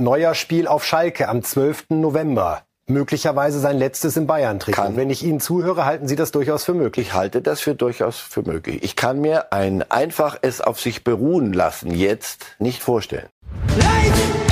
[0.00, 1.86] Neuer Spiel auf Schalke am 12.
[1.90, 4.94] November möglicherweise sein letztes im Bayern-Trikot.
[4.94, 7.08] Wenn ich Ihnen zuhöre, halten Sie das durchaus für möglich?
[7.08, 8.84] Ich halte das für durchaus für möglich.
[8.84, 13.26] Ich kann mir ein einfach es auf sich beruhen lassen jetzt nicht vorstellen.
[13.76, 14.47] Leid!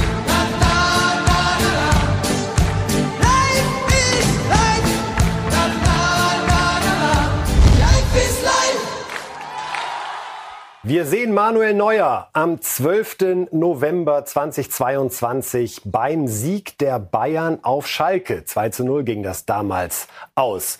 [10.88, 13.48] Wir sehen Manuel Neuer am 12.
[13.50, 18.44] November 2022 beim Sieg der Bayern auf Schalke.
[18.44, 20.78] 2 zu 0 ging das damals aus.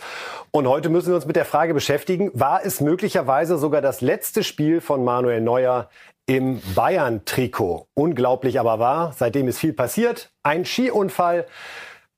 [0.53, 4.45] Und heute müssen wir uns mit der Frage beschäftigen, war es möglicherweise sogar das letzte
[4.45, 5.91] Spiel von Manuel Neuer
[6.27, 7.89] im Bayern-Trikot?
[7.95, 10.31] Unglaublich aber wahr, seitdem ist viel passiert.
[10.45, 11.47] Ein Skiunfall,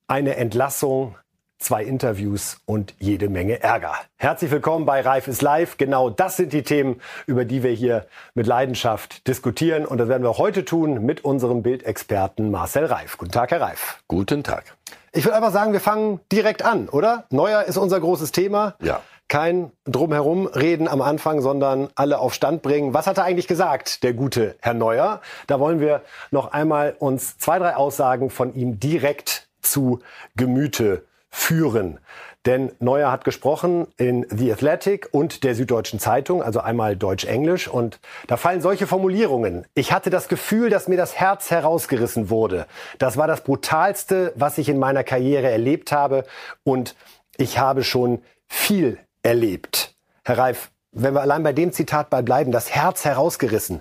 [0.06, 1.16] eine Entlassung,
[1.58, 3.94] zwei Interviews und jede Menge Ärger.
[4.16, 5.76] Herzlich willkommen bei Reif ist live.
[5.76, 9.84] Genau das sind die Themen, über die wir hier mit Leidenschaft diskutieren.
[9.84, 13.18] Und das werden wir heute tun mit unserem Bildexperten Marcel Reif.
[13.18, 14.02] Guten Tag, Herr Reif.
[14.06, 14.76] Guten Tag.
[15.12, 17.24] Ich würde einfach sagen, wir fangen direkt an, oder?
[17.30, 18.74] Neuer ist unser großes Thema.
[18.80, 19.00] Ja.
[19.26, 22.94] Kein drumherum reden am Anfang, sondern alle auf Stand bringen.
[22.94, 25.20] Was hat er eigentlich gesagt, der gute Herr Neuer?
[25.48, 30.00] Da wollen wir noch einmal uns zwei, drei Aussagen von ihm direkt zu
[30.36, 31.98] Gemüte führen.
[32.46, 37.68] Denn Neuer hat gesprochen in The Athletic und der Süddeutschen Zeitung, also einmal Deutsch-Englisch.
[37.68, 39.66] Und da fallen solche Formulierungen.
[39.74, 42.66] Ich hatte das Gefühl, dass mir das Herz herausgerissen wurde.
[42.98, 46.24] Das war das Brutalste, was ich in meiner Karriere erlebt habe.
[46.64, 46.94] Und
[47.36, 49.94] ich habe schon viel erlebt.
[50.24, 53.80] Herr Reif, wenn wir allein bei dem Zitat bei bleiben, das Herz herausgerissen.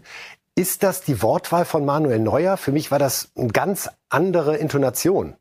[0.55, 2.57] Ist das die Wortwahl von Manuel Neuer?
[2.57, 5.35] Für mich war das eine ganz andere Intonation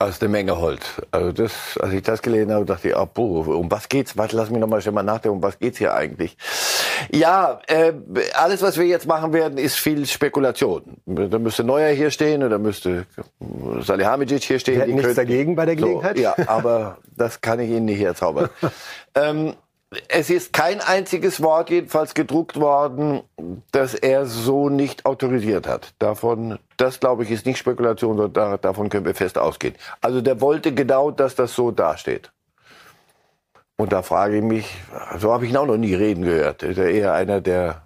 [0.00, 1.02] aus der Menge Holz.
[1.10, 4.16] Also das, als ich das gelesen habe, dachte ich, ah, boah, um was geht's?
[4.16, 6.38] Warte, lass mich noch mal, mal nachdenken, um was geht's hier eigentlich?
[7.12, 7.92] Ja, äh,
[8.34, 10.96] alles, was wir jetzt machen werden, ist viel Spekulation.
[11.04, 13.06] Da müsste Neuer hier stehen oder müsste
[13.80, 14.76] Salihamidzic hier stehen.
[14.76, 16.16] Wir hätten nichts dagegen bei der Gelegenheit?
[16.16, 18.48] So, ja, aber das kann ich Ihnen nicht herzaubern.
[19.14, 19.54] ähm,
[20.08, 23.22] es ist kein einziges Wort jedenfalls gedruckt worden,
[23.72, 25.94] das er so nicht autorisiert hat.
[25.98, 29.74] Davon, das glaube ich, ist nicht Spekulation, sondern davon können wir fest ausgehen.
[30.00, 32.30] Also der wollte genau, dass das so dasteht.
[33.76, 34.74] Und da frage ich mich,
[35.18, 36.62] so habe ich ihn auch noch nie reden gehört.
[36.62, 37.82] Er ist eher einer, der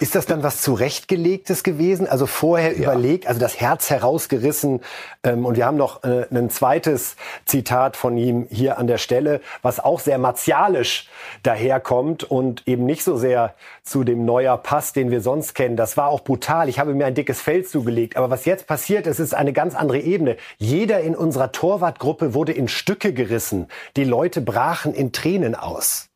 [0.00, 2.08] ist das dann was zurechtgelegtes gewesen?
[2.08, 2.82] Also vorher ja.
[2.82, 4.80] überlegt, also das Herz herausgerissen.
[5.22, 9.40] Ähm, und wir haben noch äh, ein zweites Zitat von ihm hier an der Stelle,
[9.62, 11.08] was auch sehr martialisch
[11.42, 15.76] daherkommt und eben nicht so sehr zu dem Neuer Pass, den wir sonst kennen.
[15.76, 16.68] Das war auch brutal.
[16.68, 18.16] Ich habe mir ein dickes Fell zugelegt.
[18.16, 20.36] Aber was jetzt passiert ist, ist eine ganz andere Ebene.
[20.58, 23.68] Jeder in unserer Torwartgruppe wurde in Stücke gerissen.
[23.96, 26.08] Die Leute brachen in Tränen aus.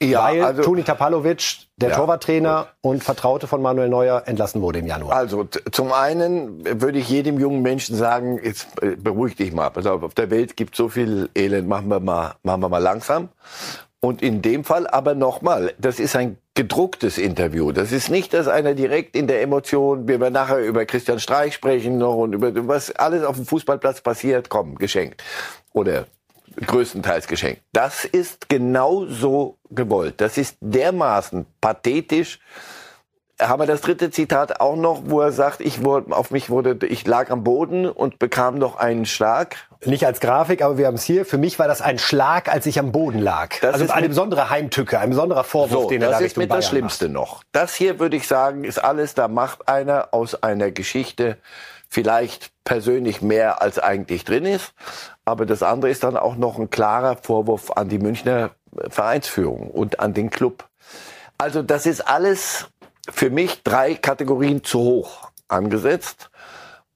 [0.00, 4.78] Ja, weil also, Toni Tapalovic, der ja, Torwarttrainer und Vertraute von Manuel Neuer, entlassen wurde
[4.78, 5.16] im Januar.
[5.16, 9.70] Also zum einen würde ich jedem jungen Menschen sagen, jetzt äh, beruhig dich mal.
[9.70, 12.78] Pass auf, auf der Welt gibt so viel Elend, machen wir mal, machen wir mal
[12.78, 13.30] langsam.
[14.00, 17.72] Und in dem Fall aber nochmal, das ist ein gedrucktes Interview.
[17.72, 21.54] Das ist nicht, dass einer direkt in der Emotion, wir werden nachher über Christian Streich
[21.54, 25.24] sprechen noch und über was alles auf dem Fußballplatz passiert, komm, geschenkt.
[25.72, 26.06] Oder
[26.56, 27.62] größtenteils geschenkt.
[27.72, 30.20] Das ist genau so gewollt.
[30.20, 32.40] Das ist dermaßen pathetisch.
[33.40, 36.84] Haben wir das dritte Zitat auch noch, wo er sagt, ich wurde, auf mich wurde,
[36.86, 39.56] ich lag am Boden und bekam noch einen Schlag.
[39.84, 41.24] Nicht als Grafik, aber wir haben es hier.
[41.24, 43.54] Für mich war das ein Schlag, als ich am Boden lag.
[43.60, 46.36] Das also ist eine besondere Heimtücke, ein besonderer Vorwurf, so, den er da Das ist
[46.36, 47.14] mit Bayern das Schlimmste macht.
[47.14, 47.42] noch.
[47.52, 51.38] Das hier würde ich sagen, ist alles, da macht einer aus einer Geschichte
[51.88, 54.74] vielleicht persönlich mehr als eigentlich drin ist.
[55.24, 58.50] Aber das andere ist dann auch noch ein klarer Vorwurf an die Münchner
[58.88, 60.68] Vereinsführung und an den Club.
[61.38, 62.68] Also das ist alles
[63.10, 66.30] für mich drei Kategorien zu hoch angesetzt.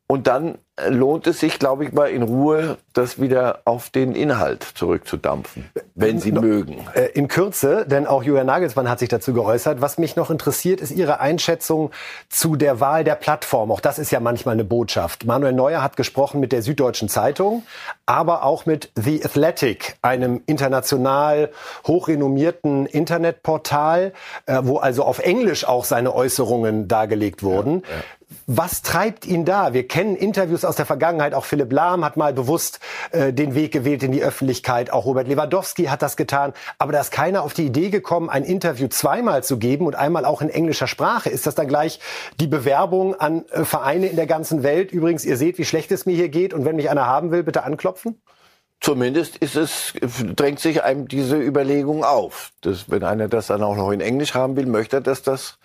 [0.06, 4.62] Und dann lohnt es sich, glaube ich, mal in Ruhe, das wieder auf den Inhalt
[4.74, 6.86] zurückzudampfen, wenn Sie no, mögen.
[6.94, 9.82] Äh, in Kürze, denn auch Julian Nagelsmann hat sich dazu geäußert.
[9.82, 11.90] Was mich noch interessiert, ist Ihre Einschätzung
[12.30, 13.70] zu der Wahl der Plattform.
[13.70, 15.26] Auch das ist ja manchmal eine Botschaft.
[15.26, 17.64] Manuel Neuer hat gesprochen mit der Süddeutschen Zeitung,
[18.06, 21.50] aber auch mit The Athletic, einem international
[21.86, 24.12] hochrenommierten Internetportal,
[24.46, 27.82] äh, wo also auf Englisch auch seine Äußerungen dargelegt wurden.
[27.82, 28.02] Ja, ja.
[28.46, 29.72] Was treibt ihn da?
[29.72, 31.34] Wir kennen Interviews aus der Vergangenheit.
[31.34, 32.80] Auch Philipp Lahm hat mal bewusst
[33.10, 34.92] äh, den Weg gewählt in die Öffentlichkeit.
[34.92, 36.52] Auch Robert Lewandowski hat das getan.
[36.78, 40.24] Aber da ist keiner auf die Idee gekommen, ein Interview zweimal zu geben und einmal
[40.24, 41.30] auch in englischer Sprache.
[41.30, 42.00] Ist das dann gleich
[42.40, 44.92] die Bewerbung an äh, Vereine in der ganzen Welt?
[44.92, 46.54] Übrigens, ihr seht, wie schlecht es mir hier geht.
[46.54, 48.20] Und wenn mich einer haben will, bitte anklopfen?
[48.82, 49.94] Zumindest ist es,
[50.34, 52.50] drängt sich einem diese Überlegung auf.
[52.62, 55.58] Dass, wenn einer das dann auch noch in Englisch haben will, möchte er, dass das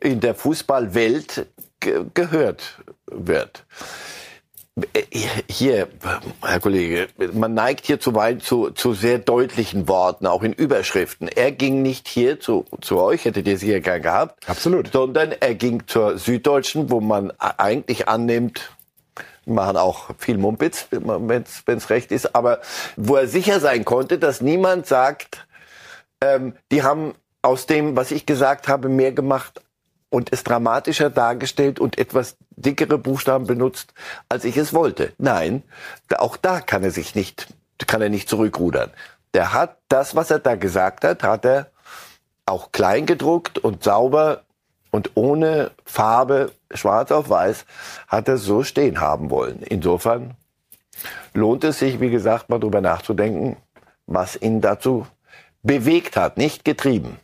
[0.00, 1.46] in der Fußballwelt
[1.84, 3.64] ge gehört wird.
[5.48, 5.86] Hier,
[6.42, 11.28] Herr Kollege, man neigt hier zu weit zu, zu sehr deutlichen Worten, auch in Überschriften.
[11.28, 14.48] Er ging nicht hier zu, zu euch, hättet ihr sie hier gern gehabt.
[14.48, 14.90] Absolut.
[14.92, 18.72] Sondern er ging zur Süddeutschen, wo man eigentlich annimmt,
[19.46, 22.60] machen auch viel Mumpitz, wenn es recht ist, aber
[22.96, 25.46] wo er sicher sein konnte, dass niemand sagt,
[26.20, 29.60] ähm, die haben aus dem, was ich gesagt habe, mehr gemacht
[30.14, 33.94] und es dramatischer dargestellt und etwas dickere Buchstaben benutzt,
[34.28, 35.12] als ich es wollte.
[35.18, 35.64] Nein,
[36.16, 37.48] auch da kann er sich nicht,
[37.88, 38.90] kann er nicht zurückrudern.
[39.34, 41.66] Der hat das, was er da gesagt hat, hat er
[42.46, 44.44] auch klein gedruckt und sauber
[44.92, 47.64] und ohne Farbe, schwarz auf weiß,
[48.06, 49.62] hat er so stehen haben wollen.
[49.62, 50.36] Insofern
[51.32, 53.56] lohnt es sich, wie gesagt, mal drüber nachzudenken,
[54.06, 55.08] was ihn dazu
[55.64, 57.18] bewegt hat, nicht getrieben.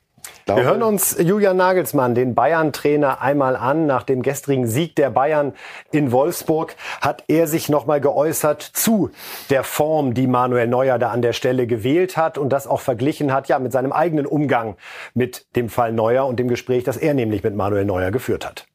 [0.56, 3.86] Wir hören uns Julian Nagelsmann, den Bayern-Trainer, einmal an.
[3.86, 5.52] Nach dem gestrigen Sieg der Bayern
[5.92, 9.10] in Wolfsburg hat er sich nochmal geäußert zu
[9.50, 13.32] der Form, die Manuel Neuer da an der Stelle gewählt hat und das auch verglichen
[13.32, 14.76] hat, ja, mit seinem eigenen Umgang
[15.14, 18.66] mit dem Fall Neuer und dem Gespräch, das er nämlich mit Manuel Neuer geführt hat.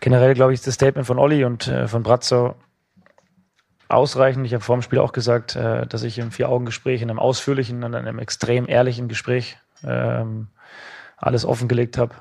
[0.00, 2.54] Generell, glaube ich, ist das Statement von Olli und äh, von Brazzo
[3.88, 4.46] ausreichend.
[4.46, 7.82] Ich habe vor dem Spiel auch gesagt, äh, dass ich im Vier-Augen-Gespräch, in einem ausführlichen,
[7.82, 10.48] in einem extrem ehrlichen Gespräch ähm,
[11.16, 12.14] alles offengelegt habe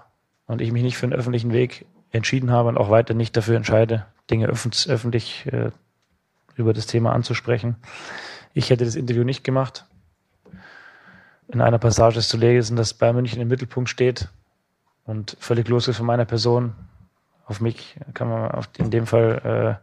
[0.45, 3.55] und ich mich nicht für einen öffentlichen Weg entschieden habe und auch weiter nicht dafür
[3.55, 5.71] entscheide, Dinge öffentlich, äh,
[6.55, 7.77] über das Thema anzusprechen.
[8.53, 9.85] Ich hätte das Interview nicht gemacht.
[11.47, 14.27] In einer Passage ist zu lesen, dass Bayern München im Mittelpunkt steht
[15.05, 16.75] und völlig losgelöst von meiner Person.
[17.45, 19.79] Auf mich kann man in dem Fall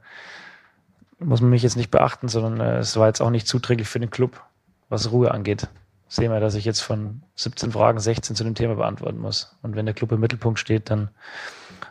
[1.18, 3.88] äh, muss man mich jetzt nicht beachten, sondern äh, es war jetzt auch nicht zuträglich
[3.88, 4.40] für den Club,
[4.88, 5.68] was Ruhe angeht
[6.08, 9.56] sehen wir, dass ich jetzt von 17 Fragen 16 zu dem Thema beantworten muss.
[9.62, 11.10] Und wenn der Club im Mittelpunkt steht, dann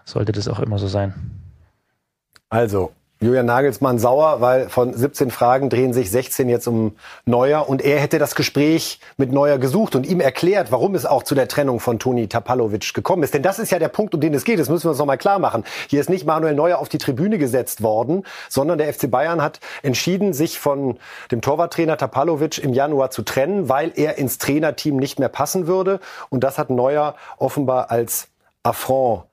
[0.03, 1.13] sollte das auch immer so sein.
[2.49, 7.81] Also, Julian Nagelsmann sauer, weil von 17 Fragen drehen sich 16 jetzt um Neuer und
[7.81, 11.47] er hätte das Gespräch mit Neuer gesucht und ihm erklärt, warum es auch zu der
[11.47, 13.33] Trennung von Toni Tapalovic gekommen ist.
[13.33, 14.59] Denn das ist ja der Punkt, um den es geht.
[14.59, 15.63] Das müssen wir uns noch mal klar machen.
[15.87, 19.61] Hier ist nicht Manuel Neuer auf die Tribüne gesetzt worden, sondern der FC Bayern hat
[19.81, 20.99] entschieden, sich von
[21.31, 25.99] dem Torwarttrainer Tapalovic im Januar zu trennen, weil er ins Trainerteam nicht mehr passen würde.
[26.29, 28.27] Und das hat Neuer offenbar als
[28.61, 29.23] Affront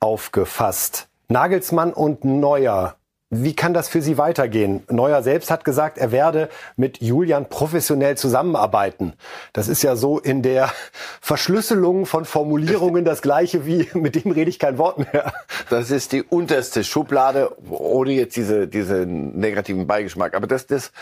[0.00, 1.08] aufgefasst.
[1.28, 2.94] Nagelsmann und Neuer
[3.30, 4.84] wie kann das für Sie weitergehen?
[4.88, 9.12] Neuer selbst hat gesagt, er werde mit Julian professionell zusammenarbeiten.
[9.52, 10.70] Das ist ja so in der
[11.20, 15.32] Verschlüsselung von Formulierungen das gleiche wie mit dem rede ich kein Wort mehr.
[15.68, 20.34] Das ist die unterste Schublade, ohne jetzt diese, diese negativen Beigeschmack.
[20.34, 20.92] Aber das, das,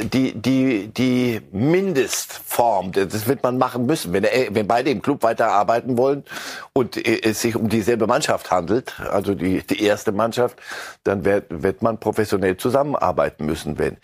[0.00, 4.12] die, die, die Mindestform, das wird man machen müssen.
[4.12, 6.24] Wenn, er, wenn beide im Club weiterarbeiten wollen
[6.72, 10.58] und es sich um dieselbe Mannschaft handelt, also die, die erste Mannschaft,
[11.04, 13.78] dann wird, wird man professionell zusammenarbeiten müssen.
[13.78, 13.96] Wenn.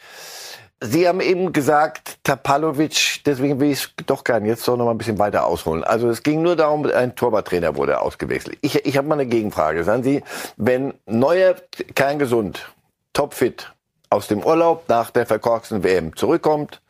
[0.81, 4.91] Sie haben eben gesagt, Tapalovic, deswegen will ich es doch gerne jetzt doch noch mal
[4.91, 5.83] ein bisschen weiter ausholen.
[5.85, 8.59] Also es ging nur darum, ein Torwarttrainer wurde ausgewechselt.
[8.61, 9.85] Ich, ich habe mal eine Gegenfrage.
[9.85, 10.23] Sagen Sie,
[10.59, 11.57] wenn Neuer
[11.95, 12.71] kerngesund,
[13.15, 13.73] topfit
[14.11, 16.81] aus dem Urlaub nach der verkorksten WM zurückkommt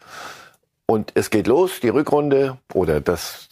[0.87, 3.49] und es geht los, die Rückrunde oder das,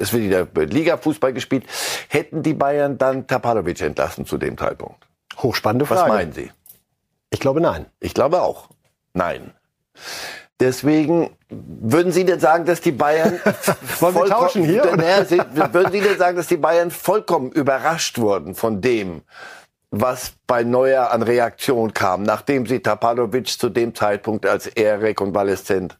[0.00, 1.64] es wird wieder Liga-Fußball gespielt,
[2.08, 5.06] hätten die Bayern dann Tapalovic entlassen zu dem Zeitpunkt?
[5.38, 6.00] Hochspannende Frage.
[6.00, 6.50] Was meinen Sie?
[7.30, 7.86] Ich glaube nein.
[8.00, 8.68] Ich glaube auch.
[9.14, 9.52] Nein.
[10.58, 13.40] Deswegen würden Sie denn sagen, dass die Bayern
[14.00, 14.84] Wollen wir tauschen hier?
[14.92, 15.72] Oder?
[15.72, 19.22] würden Sie denn sagen, dass die Bayern vollkommen überrascht wurden von dem,
[19.92, 25.98] was bei Neuer an Reaktion kam, nachdem sie Tapalovic zu dem Zeitpunkt, als er rekonvaleszent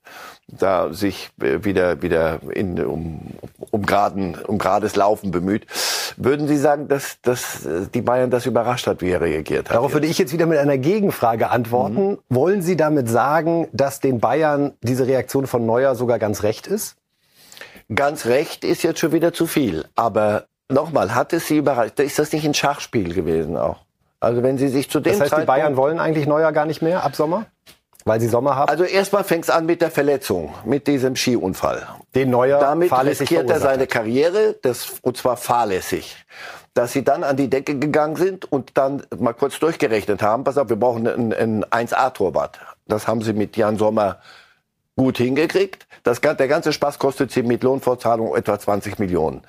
[0.48, 3.20] da sich äh, wieder wieder in, um,
[3.70, 5.66] um, geraden, um gerades Laufen bemüht.
[6.16, 9.76] Würden Sie sagen, dass, dass äh, die Bayern das überrascht hat, wie er reagiert hat?
[9.76, 9.94] Darauf jetzt?
[9.94, 12.10] würde ich jetzt wieder mit einer Gegenfrage antworten.
[12.10, 12.18] Mhm.
[12.28, 16.96] Wollen Sie damit sagen, dass den Bayern diese Reaktion von Neuer sogar ganz recht ist?
[17.94, 19.86] Ganz recht ist jetzt schon wieder zu viel.
[19.94, 21.98] Aber Nochmal, hat es Sie überrascht?
[22.00, 23.78] Ist das nicht ein Schachspiel gewesen auch?
[24.20, 26.66] Also wenn Sie sich zu dem Das heißt, Zeitpunkt die Bayern wollen eigentlich Neuer gar
[26.66, 27.46] nicht mehr ab Sommer?
[28.04, 28.68] Weil sie Sommer haben?
[28.68, 31.86] Also erstmal fängt es an mit der Verletzung, mit diesem Skiunfall.
[32.14, 36.16] Den Neuer Damit riskiert er seine Karriere, das, und zwar fahrlässig.
[36.74, 40.58] Dass sie dann an die Decke gegangen sind und dann mal kurz durchgerechnet haben, pass
[40.58, 42.58] auf, wir brauchen einen, einen 1A-Torwart.
[42.88, 44.18] Das haben sie mit Jan Sommer
[44.96, 45.86] gut hingekriegt.
[46.02, 49.42] Das, der ganze Spaß kostet sie mit Lohnfortzahlung etwa 20 Millionen.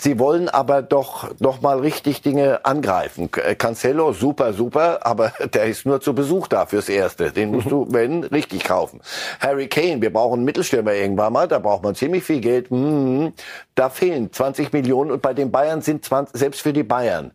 [0.00, 3.28] Sie wollen aber doch noch mal richtig Dinge angreifen.
[3.36, 7.32] Äh, Cancelo, super, super, aber der ist nur zu Besuch da fürs Erste.
[7.32, 9.00] Den musst du, wenn, richtig kaufen.
[9.40, 12.70] Harry Kane, wir brauchen einen Mittelstürmer irgendwann mal, da braucht man ziemlich viel Geld.
[12.70, 13.32] Hm,
[13.74, 17.32] da fehlen 20 Millionen und bei den Bayern sind 20, selbst für die Bayern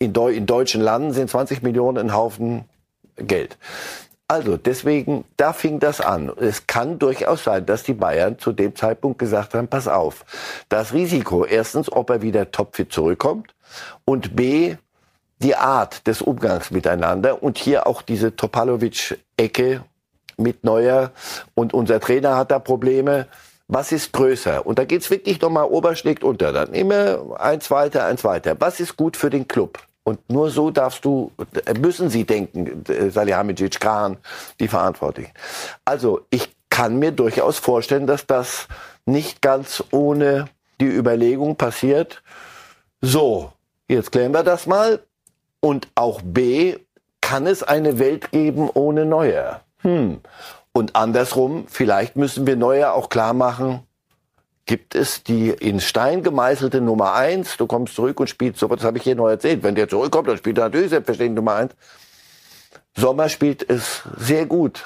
[0.00, 2.64] in, Deu in deutschen Landen sind 20 Millionen ein Haufen
[3.16, 3.56] Geld.
[4.30, 6.30] Also deswegen, da fing das an.
[6.36, 10.24] Es kann durchaus sein, dass die Bayern zu dem Zeitpunkt gesagt haben, pass auf,
[10.68, 13.56] das Risiko, erstens, ob er wieder topfit zurückkommt
[14.04, 14.76] und b,
[15.40, 19.82] die Art des Umgangs miteinander und hier auch diese Topalovic-Ecke
[20.36, 21.10] mit Neuer
[21.56, 23.26] und unser Trainer hat da Probleme.
[23.66, 24.64] Was ist größer?
[24.64, 26.52] Und da geht's wirklich nochmal Ober schlägt unter.
[26.52, 28.54] Dann immer eins weiter, eins weiter.
[28.60, 29.80] Was ist gut für den Club?
[30.02, 31.30] Und nur so darfst du,
[31.78, 34.16] müssen sie denken, äh, Salihamidzic, Kahn,
[34.58, 35.32] die Verantwortlichen.
[35.84, 38.66] Also ich kann mir durchaus vorstellen, dass das
[39.04, 40.46] nicht ganz ohne
[40.80, 42.22] die Überlegung passiert.
[43.00, 43.52] So,
[43.88, 45.00] jetzt klären wir das mal.
[45.60, 46.78] Und auch B,
[47.20, 49.60] kann es eine Welt geben ohne Neuer?
[49.82, 50.20] Hm.
[50.72, 53.80] Und andersrum, vielleicht müssen wir Neuer auch klar machen,
[54.70, 57.56] gibt es die in Stein gemeißelte Nummer eins.
[57.56, 59.64] Du kommst zurück und spielst so, das habe ich hier noch erzählt.
[59.64, 61.72] Wenn der zurückkommt, dann spielt er natürlich selbstverständlich Nummer eins.
[62.96, 64.84] Sommer spielt es sehr gut.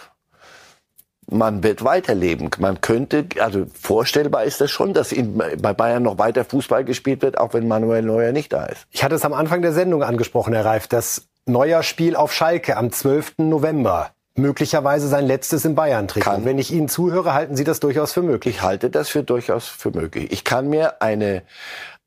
[1.30, 2.48] Man wird weiterleben.
[2.60, 7.20] Man könnte, also vorstellbar ist das schon, dass in, bei Bayern noch weiter Fußball gespielt
[7.20, 8.86] wird, auch wenn Manuel Neuer nicht da ist.
[8.90, 12.78] Ich hatte es am Anfang der Sendung angesprochen, Herr Reif, das Neuer Spiel auf Schalke
[12.78, 13.34] am 12.
[13.36, 18.12] November möglicherweise sein letztes in Bayern trikot Wenn ich Ihnen zuhöre, halten Sie das durchaus
[18.12, 18.56] für möglich?
[18.56, 20.32] Ich halte das für durchaus für möglich.
[20.32, 21.42] Ich kann mir eine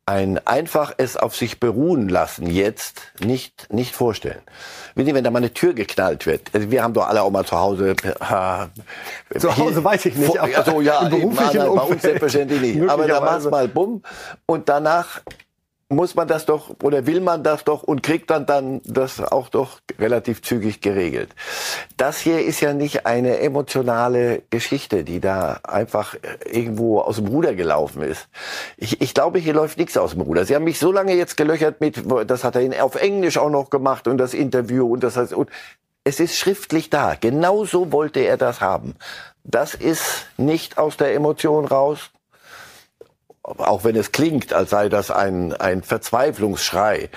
[0.07, 4.41] ein einfach es auf sich beruhen lassen jetzt nicht nicht vorstellen.
[4.95, 7.57] Wenn da mal eine Tür geknallt wird, also wir haben doch alle auch mal zu
[7.57, 7.91] Hause.
[7.91, 10.39] Äh, zu Hause weiß ich nicht.
[10.39, 12.89] Also ja, im beruflichen bei uns selbstverständlich nicht.
[12.89, 14.01] Aber da macht's mal bumm
[14.45, 15.21] und danach
[15.89, 19.47] muss man das doch oder will man das doch und kriegt dann dann das auch
[19.47, 21.29] doch relativ zügig geregelt.
[21.95, 26.15] Das hier ist ja nicht eine emotionale Geschichte, die da einfach
[26.45, 28.27] irgendwo aus dem Ruder gelaufen ist.
[28.75, 30.45] Ich, ich glaube, hier läuft nichts aus dem Ruder.
[30.45, 33.69] Sie haben mich so lange jetzt gelöchert mit, das hat er auf Englisch auch noch
[33.69, 35.49] gemacht und das Interview und das heißt, und
[36.03, 37.15] es ist schriftlich da.
[37.15, 38.95] Genauso wollte er das haben.
[39.43, 42.11] Das ist nicht aus der Emotion raus
[43.47, 47.09] auch wenn es klingt, als sei das ein, ein Verzweiflungsschrei.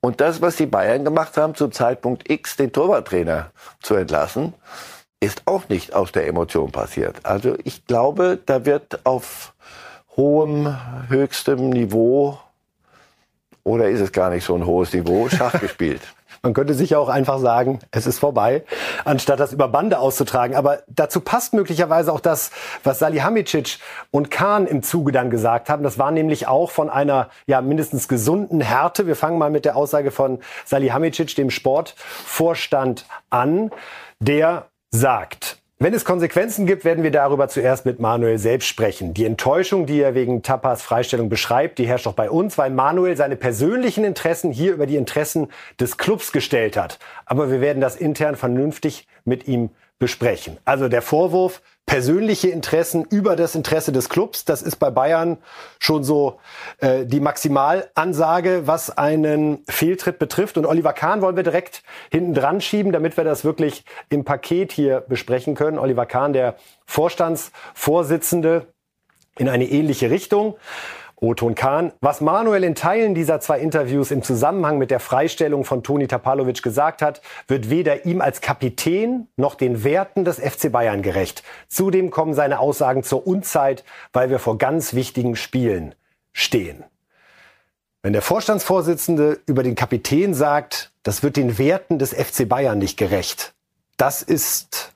[0.00, 3.50] Und das, was die Bayern gemacht haben, zum Zeitpunkt X den Torwarttrainer
[3.82, 4.54] zu entlassen,
[5.20, 7.16] ist auch nicht aus der Emotion passiert.
[7.24, 9.54] Also ich glaube, da wird auf
[10.16, 10.74] hohem,
[11.08, 12.38] höchstem Niveau,
[13.62, 16.00] oder ist es gar nicht so ein hohes Niveau, Schach gespielt.
[16.42, 18.64] Man könnte sicher auch einfach sagen, es ist vorbei,
[19.04, 20.56] anstatt das über Bande auszutragen.
[20.56, 22.50] Aber dazu passt möglicherweise auch das,
[22.82, 23.78] was Salihamidzic
[24.10, 25.82] und Kahn im Zuge dann gesagt haben.
[25.82, 29.06] Das war nämlich auch von einer ja mindestens gesunden Härte.
[29.06, 33.70] Wir fangen mal mit der Aussage von Salihamidzic, dem Sportvorstand, an.
[34.18, 39.14] Der sagt, wenn es Konsequenzen gibt, werden wir darüber zuerst mit Manuel selbst sprechen.
[39.14, 43.16] Die Enttäuschung, die er wegen Tapas Freistellung beschreibt, die herrscht auch bei uns, weil Manuel
[43.16, 45.48] seine persönlichen Interessen hier über die Interessen
[45.80, 46.98] des Clubs gestellt hat.
[47.24, 50.56] Aber wir werden das intern vernünftig mit ihm besprechen.
[50.64, 55.38] Also der Vorwurf, persönliche Interessen über das Interesse des Clubs, das ist bei Bayern
[55.78, 56.40] schon so
[56.78, 60.56] äh, die Maximalansage, was einen Fehltritt betrifft.
[60.56, 64.72] Und Oliver Kahn wollen wir direkt hinten dran schieben, damit wir das wirklich im Paket
[64.72, 65.78] hier besprechen können.
[65.78, 68.66] Oliver Kahn, der Vorstandsvorsitzende
[69.36, 70.56] in eine ähnliche Richtung.
[71.20, 71.92] Oton Kahn.
[72.00, 76.62] Was Manuel in Teilen dieser zwei Interviews im Zusammenhang mit der Freistellung von Toni Tapalovic
[76.62, 81.42] gesagt hat, wird weder ihm als Kapitän noch den Werten des FC Bayern gerecht.
[81.68, 85.94] Zudem kommen seine Aussagen zur Unzeit, weil wir vor ganz wichtigen Spielen
[86.32, 86.84] stehen.
[88.02, 92.96] Wenn der Vorstandsvorsitzende über den Kapitän sagt, das wird den Werten des FC Bayern nicht
[92.96, 93.52] gerecht,
[93.98, 94.94] das ist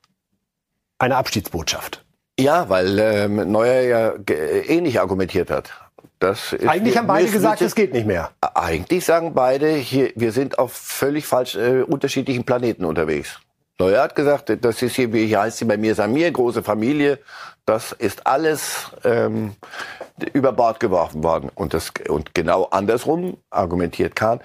[0.99, 2.02] eine Abschiedsbotschaft.
[2.40, 5.84] Ja, weil ähm, Neuer ja ähnlich argumentiert hat.
[6.18, 8.30] Das ist, eigentlich haben beide gesagt, es geht nicht mehr.
[8.40, 13.40] Eigentlich sagen beide, hier, wir sind auf völlig falsch äh, unterschiedlichen Planeten unterwegs.
[13.78, 17.18] Neuer hat gesagt, das ist hier, wie heißt sie bei mir, Samir, große Familie.
[17.66, 19.56] Das ist alles ähm,
[20.33, 21.50] über Bord geworfen worden.
[21.54, 24.40] Und, das, und genau andersrum argumentiert Kahn.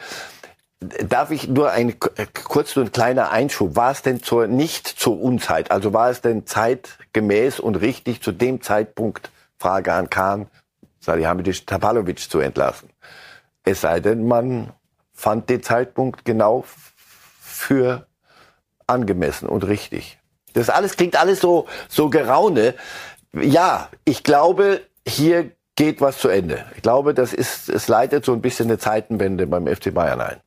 [0.79, 3.75] Darf ich nur ein kurz nur ein kleiner Einschub?
[3.75, 5.71] War es denn zur nicht zur Unzeit?
[5.71, 9.29] Also war es denn zeitgemäß und richtig zu dem Zeitpunkt?
[9.59, 10.47] Frage an Kahn
[10.99, 12.89] Salihamidzic Tapalovic zu entlassen.
[13.63, 14.73] Es sei denn, man
[15.13, 16.63] fand den Zeitpunkt genau
[17.39, 18.07] für
[18.87, 20.19] angemessen und richtig.
[20.53, 22.73] Das alles klingt alles so, so geraune.
[23.33, 26.65] Ja, ich glaube, hier geht was zu Ende.
[26.75, 30.37] Ich glaube, das ist, es leitet so ein bisschen eine Zeitenwende beim FC Bayern ein.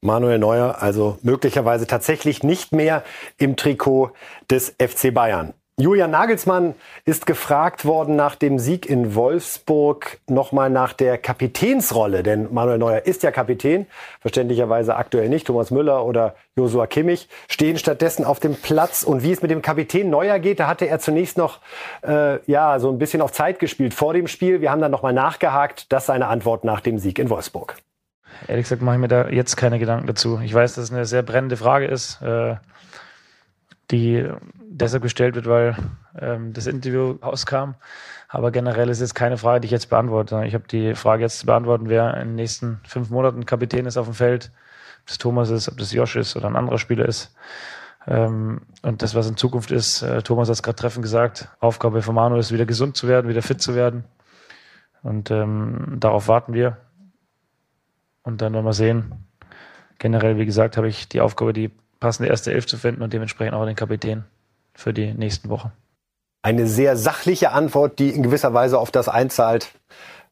[0.00, 3.02] Manuel Neuer also möglicherweise tatsächlich nicht mehr
[3.38, 4.12] im Trikot
[4.50, 5.54] des FC Bayern.
[5.76, 12.22] Julian Nagelsmann ist gefragt worden nach dem Sieg in Wolfsburg nochmal nach der Kapitänsrolle.
[12.22, 13.86] Denn Manuel Neuer ist ja Kapitän,
[14.20, 15.48] verständlicherweise aktuell nicht.
[15.48, 19.02] Thomas Müller oder Josua Kimmich stehen stattdessen auf dem Platz.
[19.02, 21.58] Und wie es mit dem Kapitän Neuer geht, da hatte er zunächst noch
[22.06, 24.60] äh, ja so ein bisschen auf Zeit gespielt vor dem Spiel.
[24.60, 25.92] Wir haben dann nochmal nachgehakt.
[25.92, 27.78] Das ist seine Antwort nach dem Sieg in Wolfsburg.
[28.46, 30.38] Ehrlich gesagt mache ich mir da jetzt keine Gedanken dazu.
[30.44, 32.22] Ich weiß, dass es eine sehr brennende Frage ist.
[32.22, 32.54] Äh
[33.90, 34.26] die
[34.74, 35.76] deshalb gestellt wird, weil
[36.18, 37.74] ähm, das Interview rauskam.
[38.28, 40.42] Aber generell ist es keine Frage, die ich jetzt beantworte.
[40.44, 43.96] Ich habe die Frage jetzt zu beantworten, wer in den nächsten fünf Monaten Kapitän ist
[43.96, 44.50] auf dem Feld.
[45.02, 47.34] Ob das Thomas ist, ob das Josh ist oder ein anderer Spieler ist.
[48.06, 52.02] Ähm, und das, was in Zukunft ist, äh, Thomas hat es gerade treffend gesagt, Aufgabe
[52.02, 54.04] von Manu ist, wieder gesund zu werden, wieder fit zu werden.
[55.02, 56.78] Und ähm, darauf warten wir.
[58.22, 59.26] Und dann werden wir sehen.
[59.98, 63.54] Generell, wie gesagt, habe ich die Aufgabe, die passende erste Elf zu finden und dementsprechend
[63.54, 64.24] auch den Kapitän
[64.74, 65.72] für die nächsten Wochen.
[66.42, 69.68] Eine sehr sachliche Antwort, die in gewisser Weise auf das einzahlt,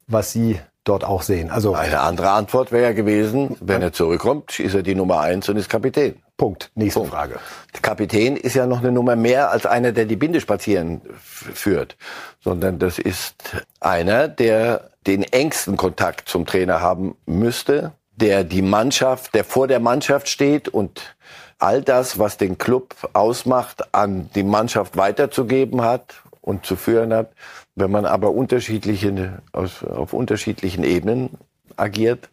[0.06, 1.50] was Sie dort auch sehen.
[1.50, 5.49] Also eine andere Antwort wäre ja gewesen, wenn er zurückkommt, ist er die Nummer eins
[5.49, 6.16] und ist Kapitän.
[6.37, 6.70] Punkt.
[6.75, 7.14] Nächste Punkt.
[7.14, 7.38] Frage.
[7.72, 11.96] Der Kapitän ist ja noch eine Nummer mehr als einer, der die Binde spazieren führt,
[12.40, 13.37] sondern das ist
[13.80, 19.80] einer, der den engsten Kontakt zum Trainer haben müsste, der die Mannschaft, der vor der
[19.80, 21.14] Mannschaft steht und
[21.62, 27.33] all das, was den Club ausmacht, an die Mannschaft weiterzugeben hat und zu führen hat.
[27.76, 31.31] Wenn man aber unterschiedliche, auf, auf unterschiedlichen Ebenen
[31.76, 32.28] agiert,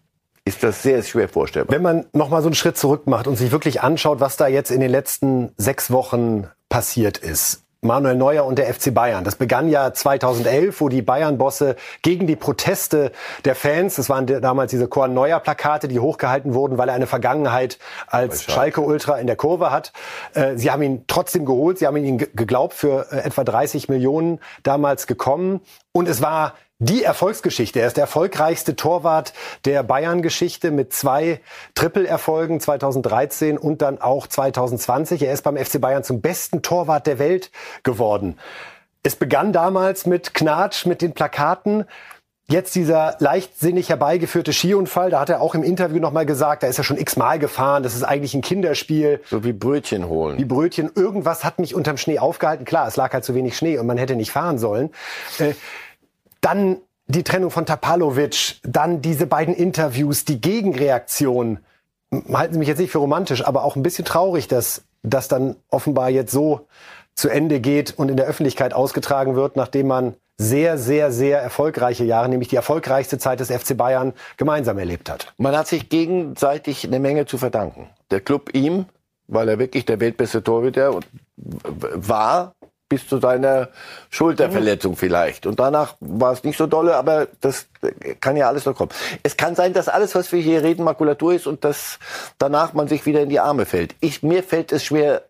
[0.46, 1.76] ist das sehr schwer vorstellbar.
[1.76, 4.48] Wenn man noch mal so einen Schritt zurück macht und sich wirklich anschaut, was da
[4.48, 7.64] jetzt in den letzten sechs Wochen passiert ist.
[7.82, 9.24] Manuel Neuer und der FC Bayern.
[9.24, 13.14] Das begann ja 2011, wo die Bayern-Bosse gegen die Proteste
[13.46, 17.08] der Fans, das waren damals diese Korn Neuer Plakate, die hochgehalten wurden, weil er eine
[17.08, 19.94] Vergangenheit als Schalke Ultra in der Kurve hat.
[20.34, 24.42] Äh, sie haben ihn trotzdem geholt, sie haben ihn geglaubt für äh, etwa 30 Millionen
[24.64, 25.62] damals gekommen.
[25.94, 27.82] Und es war die Erfolgsgeschichte.
[27.82, 29.34] Er ist der erfolgreichste Torwart
[29.66, 31.42] der Bayern-Geschichte mit zwei
[31.76, 35.22] Triple-Erfolgen 2013 und dann auch 2020.
[35.22, 37.52] Er ist beim FC Bayern zum besten Torwart der Welt
[37.84, 38.38] geworden.
[39.04, 41.84] Es begann damals mit Knatsch, mit den Plakaten.
[42.48, 46.80] Jetzt dieser leichtsinnig herbeigeführte Skiunfall, da hat er auch im Interview nochmal gesagt, da ist
[46.80, 49.22] er schon x-mal gefahren, das ist eigentlich ein Kinderspiel.
[49.30, 50.40] So wie Brötchen holen.
[50.40, 50.90] Wie Brötchen.
[50.96, 52.66] Irgendwas hat mich unterm Schnee aufgehalten.
[52.66, 54.90] Klar, es lag halt zu wenig Schnee und man hätte nicht fahren sollen.
[55.38, 55.54] Äh,
[56.42, 61.60] dann die Trennung von Tapalovic, dann diese beiden Interviews, die Gegenreaktion.
[62.32, 65.56] Halten Sie mich jetzt nicht für romantisch, aber auch ein bisschen traurig, dass das dann
[65.70, 66.68] offenbar jetzt so
[67.16, 72.06] zu Ende geht und in der Öffentlichkeit ausgetragen wird, nachdem man sehr, sehr, sehr erfolgreiche
[72.06, 75.34] Jahre, nämlich die erfolgreichste Zeit des FC Bayern, gemeinsam erlebt hat.
[75.38, 77.90] Man hat sich gegenseitig eine Menge zu verdanken.
[78.10, 78.86] Der Club ihm,
[79.28, 80.98] weil er wirklich der weltbeste Torhüter
[81.36, 82.54] war
[82.90, 83.70] bis zu seiner
[84.10, 85.46] Schulterverletzung vielleicht.
[85.46, 87.68] Und danach war es nicht so dolle, aber das
[88.20, 88.92] kann ja alles noch kommen.
[89.22, 92.00] Es kann sein, dass alles, was wir hier reden, Makulatur ist und dass
[92.40, 93.96] danach man sich wieder in die Arme fällt.
[94.02, 95.22] Ich, mir fällt es schwer,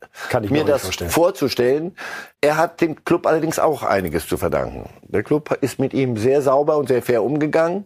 [0.50, 1.12] mir das vorstellen.
[1.12, 1.96] vorzustellen.
[2.42, 4.90] Er hat dem Club allerdings auch einiges zu verdanken.
[5.04, 7.86] Der Club ist mit ihm sehr sauber und sehr fair umgegangen.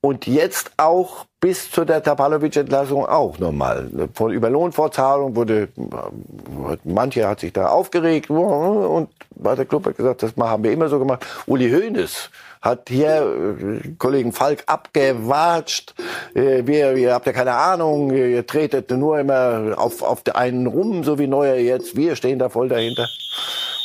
[0.00, 3.90] Und jetzt auch bis zu der Tapalovic-Entlassung auch nochmal.
[4.14, 5.68] Von über Lohnfortzahlung wurde,
[6.84, 11.00] manche hat sich da aufgeregt und der Club hat gesagt, das haben wir immer so
[11.00, 11.26] gemacht.
[11.46, 12.30] Uli Hoeneß
[12.62, 15.94] hat hier äh, Kollegen Falk abgewatscht.
[16.34, 21.04] Äh, wir, ihr habt ja keine Ahnung, ihr tretet nur immer auf, auf einen rum,
[21.04, 21.96] so wie Neuer jetzt.
[21.96, 23.08] Wir stehen da voll dahinter.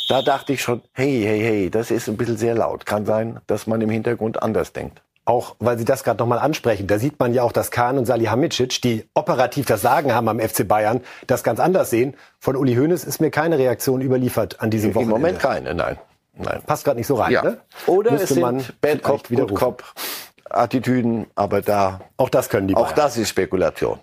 [0.08, 2.84] Da dachte ich schon, hey, hey, hey, das ist ein bisschen sehr laut.
[2.84, 6.86] Kann sein, dass man im Hintergrund anders denkt auch weil Sie das gerade nochmal ansprechen,
[6.86, 10.38] da sieht man ja auch, dass Kahn und Salihamidzic, die operativ das Sagen haben am
[10.38, 12.14] FC Bayern, das ganz anders sehen.
[12.38, 15.14] Von Uli Hoeneß ist mir keine Reaktion überliefert an diesem Wochenende.
[15.14, 15.98] Im Moment keine, nein.
[16.34, 16.60] nein.
[16.66, 17.42] Passt gerade nicht so rein, ja.
[17.42, 17.58] ne?
[17.86, 19.84] Oder Müsste es sind man Bad Cop, Good Cop
[20.50, 22.00] Attitüden, aber da...
[22.16, 22.86] Auch das können die Bayern.
[22.86, 23.98] Auch das ist Spekulation.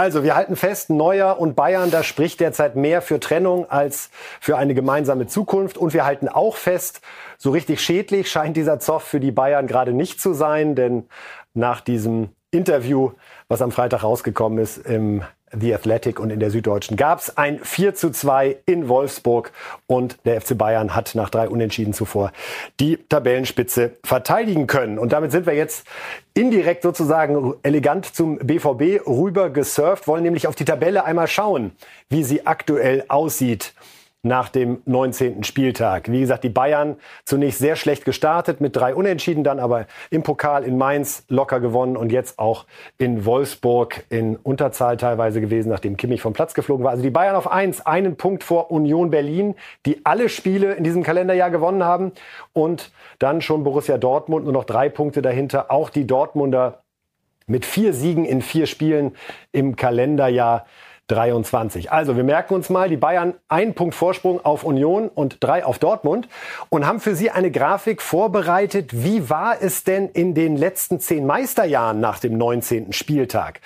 [0.00, 4.08] Also, wir halten fest, Neuer und Bayern, da spricht derzeit mehr für Trennung als
[4.40, 5.76] für eine gemeinsame Zukunft.
[5.76, 7.02] Und wir halten auch fest,
[7.36, 11.06] so richtig schädlich scheint dieser Zoff für die Bayern gerade nicht zu sein, denn
[11.52, 13.12] nach diesem Interview,
[13.48, 17.58] was am Freitag rausgekommen ist im The Athletic und in der Süddeutschen gab es ein
[17.58, 19.52] 4 zu 2 in Wolfsburg
[19.86, 22.32] und der FC Bayern hat nach drei Unentschieden zuvor
[22.78, 24.98] die Tabellenspitze verteidigen können.
[24.98, 25.86] Und damit sind wir jetzt
[26.34, 31.72] indirekt sozusagen elegant zum BVB rüber gesurft, wollen nämlich auf die Tabelle einmal schauen,
[32.08, 33.74] wie sie aktuell aussieht.
[34.22, 35.44] Nach dem 19.
[35.44, 36.10] Spieltag.
[36.10, 40.64] Wie gesagt, die Bayern zunächst sehr schlecht gestartet mit drei Unentschieden, dann aber im Pokal
[40.64, 42.66] in Mainz locker gewonnen und jetzt auch
[42.98, 46.90] in Wolfsburg in Unterzahl teilweise gewesen, nachdem Kimmich vom Platz geflogen war.
[46.90, 49.54] Also die Bayern auf eins, einen Punkt vor Union Berlin,
[49.86, 52.12] die alle Spiele in diesem Kalenderjahr gewonnen haben
[52.52, 55.70] und dann schon Borussia Dortmund nur noch drei Punkte dahinter.
[55.70, 56.82] Auch die Dortmunder
[57.46, 59.16] mit vier Siegen in vier Spielen
[59.50, 60.66] im Kalenderjahr
[61.10, 61.90] 23.
[61.90, 65.78] Also wir merken uns mal, die Bayern einen Punkt Vorsprung auf Union und drei auf
[65.78, 66.28] Dortmund
[66.68, 68.90] und haben für Sie eine Grafik vorbereitet.
[69.04, 72.92] Wie war es denn in den letzten zehn Meisterjahren nach dem 19.
[72.92, 73.60] Spieltag?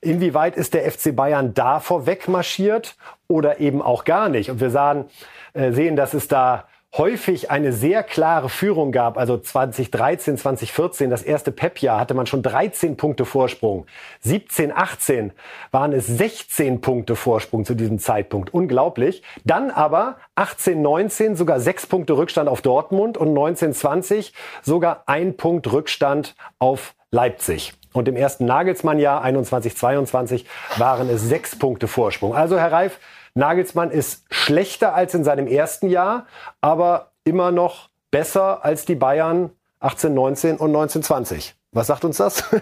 [0.00, 2.96] Inwieweit ist der FC Bayern da vorweg marschiert
[3.28, 4.50] oder eben auch gar nicht?
[4.50, 5.04] Und wir sahen,
[5.52, 6.64] äh, sehen, dass es da
[6.96, 9.18] häufig eine sehr klare Führung gab.
[9.18, 13.86] Also 2013, 2014, das erste Pep-Jahr, hatte man schon 13 Punkte Vorsprung.
[14.20, 15.32] 17, 18
[15.70, 18.54] waren es 16 Punkte Vorsprung zu diesem Zeitpunkt.
[18.54, 19.22] Unglaublich.
[19.44, 25.36] Dann aber 18, 19 sogar sechs Punkte Rückstand auf Dortmund und 19, 20 sogar ein
[25.36, 27.74] Punkt Rückstand auf Leipzig.
[27.92, 30.46] Und im ersten Nagelsmann-Jahr 21, 22
[30.76, 32.34] waren es sechs Punkte Vorsprung.
[32.34, 32.98] Also Herr Reif,
[33.36, 36.26] Nagelsmann ist schlechter als in seinem ersten Jahr,
[36.60, 41.54] aber immer noch besser als die Bayern 18, 19 und 19, 20.
[41.72, 42.44] Was sagt uns das?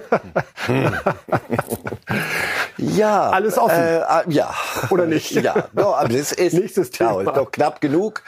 [2.76, 3.30] ja.
[3.30, 3.78] Alles offen.
[3.78, 4.54] Äh, äh, ja.
[4.90, 5.32] Oder nicht?
[5.32, 5.68] Ja.
[5.72, 7.22] No, aber es ist, Nächstes Thema.
[7.22, 8.22] Ja, ist doch knapp genug.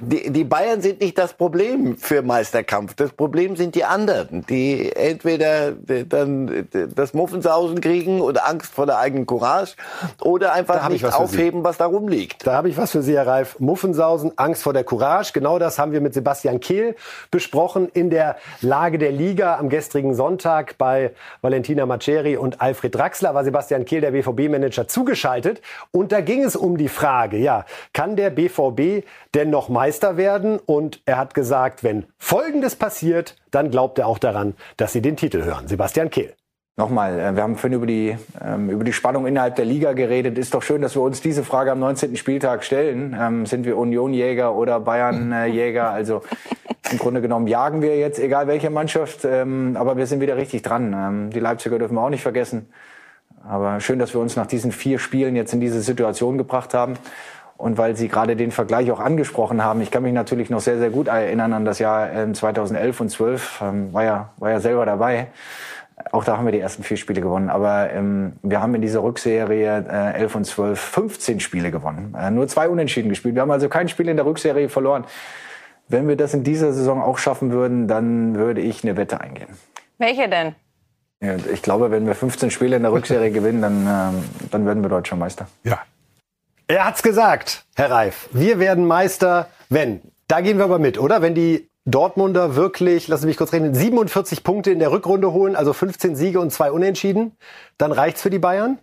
[0.00, 2.94] Die, die Bayern sind nicht das Problem für Meisterkampf.
[2.94, 8.98] Das Problem sind die anderen, die entweder dann das Muffensausen kriegen oder Angst vor der
[8.98, 9.74] eigenen Courage
[10.20, 12.46] oder einfach nicht was aufheben, was da rumliegt.
[12.46, 13.58] Da habe ich was für Sie, Herr Reif.
[13.58, 15.32] Muffensausen, Angst vor der Courage.
[15.32, 16.96] Genau das haben wir mit Sebastian Kehl
[17.30, 21.12] besprochen in der Lage der Liga am gestrigen Sonntag bei
[21.42, 25.60] Valentina Maceri und Alfred Draxler war Sebastian Kehl, der BVB-Manager, zugeschaltet.
[25.90, 30.58] Und da ging es um die Frage, ja, kann der BVB denn noch Meister werden?
[30.58, 35.16] Und er hat gesagt, wenn Folgendes passiert, dann glaubt er auch daran, dass sie den
[35.16, 35.68] Titel hören.
[35.68, 36.34] Sebastian Kehl.
[36.80, 40.38] Nochmal, äh, wir haben vorhin über die, ähm, über die Spannung innerhalb der Liga geredet.
[40.38, 42.16] Ist doch schön, dass wir uns diese Frage am 19.
[42.16, 43.14] Spieltag stellen.
[43.20, 45.90] Ähm, sind wir Union-Jäger oder Bayern-Jäger?
[46.00, 46.22] Also
[46.90, 50.62] im Grunde genommen jagen wir jetzt, egal welche Mannschaft, ähm, aber wir sind wieder richtig
[50.62, 51.30] dran.
[51.30, 52.72] Die Leipziger dürfen wir auch nicht vergessen.
[53.46, 56.94] Aber schön, dass wir uns nach diesen vier Spielen jetzt in diese Situation gebracht haben.
[57.56, 60.78] Und weil Sie gerade den Vergleich auch angesprochen haben, ich kann mich natürlich noch sehr,
[60.78, 65.26] sehr gut erinnern an das Jahr 2011 und 12, war ja, war ja selber dabei.
[66.12, 67.50] Auch da haben wir die ersten vier Spiele gewonnen.
[67.50, 72.14] Aber ähm, wir haben in dieser Rückserie äh, 11 und 12 15 Spiele gewonnen.
[72.18, 73.34] Äh, nur zwei Unentschieden gespielt.
[73.34, 75.04] Wir haben also kein Spiel in der Rückserie verloren.
[75.88, 79.48] Wenn wir das in dieser Saison auch schaffen würden, dann würde ich eine Wette eingehen.
[79.98, 80.54] Welche denn?
[81.22, 84.82] Ja, ich glaube, wenn wir 15 Spiele in der Rückserie gewinnen, dann, ähm, dann werden
[84.82, 85.46] wir Deutscher Meister.
[85.64, 85.80] Ja.
[86.66, 88.28] Er hat's gesagt, Herr Reif.
[88.32, 90.00] Wir werden Meister, wenn.
[90.28, 91.20] Da gehen wir aber mit, oder?
[91.20, 95.56] Wenn die Dortmunder wirklich, lassen Sie mich kurz reden, 47 Punkte in der Rückrunde holen,
[95.56, 97.36] also 15 Siege und zwei Unentschieden,
[97.76, 98.78] dann reicht's für die Bayern?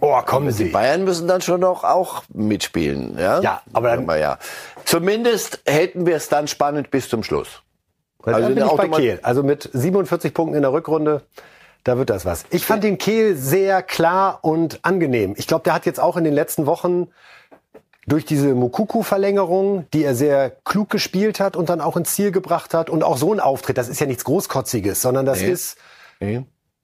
[0.00, 0.64] Oh, kommen Sie.
[0.64, 3.40] Die Bayern müssen dann schon noch auch mitspielen, ja?
[3.40, 4.38] Ja, aber dann, ja.
[4.84, 7.62] Zumindest hätten wir es dann spannend bis zum Schluss.
[8.22, 9.20] Also bin ich bei Kehl.
[9.22, 11.22] Also mit 47 Punkten in der Rückrunde,
[11.84, 12.44] da wird das was.
[12.50, 15.34] Ich fand den Kehl sehr klar und angenehm.
[15.36, 17.08] Ich glaube, der hat jetzt auch in den letzten Wochen
[18.06, 22.74] durch diese Mukuku-Verlängerung, die er sehr klug gespielt hat und dann auch ins Ziel gebracht
[22.74, 25.50] hat und auch so ein Auftritt, das ist ja nichts Großkotziges, sondern das nee.
[25.50, 25.78] ist
[26.18, 26.42] nee.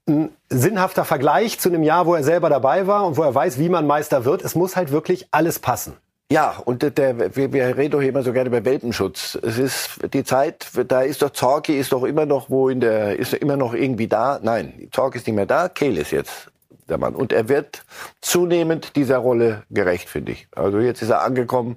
[0.09, 3.59] ein sinnhafter Vergleich zu einem Jahr, wo er selber dabei war und wo er weiß,
[3.59, 4.43] wie man Meister wird.
[4.43, 5.95] Es muss halt wirklich alles passen.
[6.31, 9.39] Ja, und der, wir, wir reden doch immer so gerne über Welpenschutz.
[9.43, 13.17] Es ist die Zeit, da ist doch Zorki ist doch immer noch wo in der,
[13.17, 14.41] ist immer noch irgendwie da.
[14.43, 16.51] Nein, Zorki ist nicht mehr da, Kehl ist jetzt
[16.89, 17.15] der Mann.
[17.15, 17.85] Und er wird
[18.21, 20.49] zunehmend dieser Rolle gerecht, finde ich.
[20.55, 21.77] Also jetzt ist er angekommen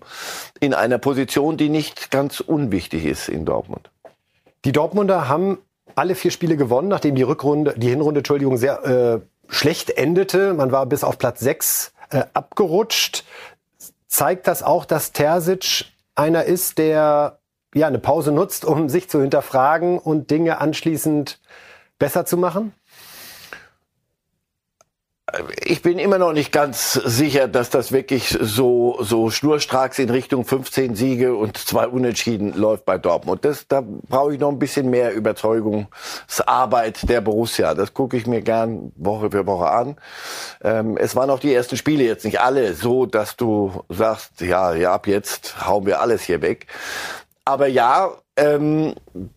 [0.59, 3.91] in einer Position, die nicht ganz unwichtig ist in Dortmund.
[4.65, 5.59] Die Dortmunder haben
[5.95, 10.53] alle vier Spiele gewonnen, nachdem die Rückrunde, die Hinrunde, Entschuldigung, sehr äh, schlecht endete.
[10.53, 13.25] Man war bis auf Platz sechs äh, abgerutscht.
[14.09, 17.39] Zeigt das auch, dass Terzic einer ist, der
[17.75, 21.39] ja eine Pause nutzt, um sich zu hinterfragen und Dinge anschließend
[21.99, 22.73] besser zu machen?
[25.63, 30.45] Ich bin immer noch nicht ganz sicher, dass das wirklich so, so schnurstracks in Richtung
[30.45, 33.45] 15 Siege und zwei Unentschieden läuft bei Dortmund.
[33.45, 37.73] Das, da brauche ich noch ein bisschen mehr Überzeugungsarbeit der Borussia.
[37.73, 39.97] Das gucke ich mir gern Woche für Woche an.
[40.63, 44.73] Ähm, es waren auch die ersten Spiele jetzt nicht alle so, dass du sagst, ja,
[44.73, 46.67] ja, ab jetzt hauen wir alles hier weg.
[47.45, 48.95] Aber ja, ähm,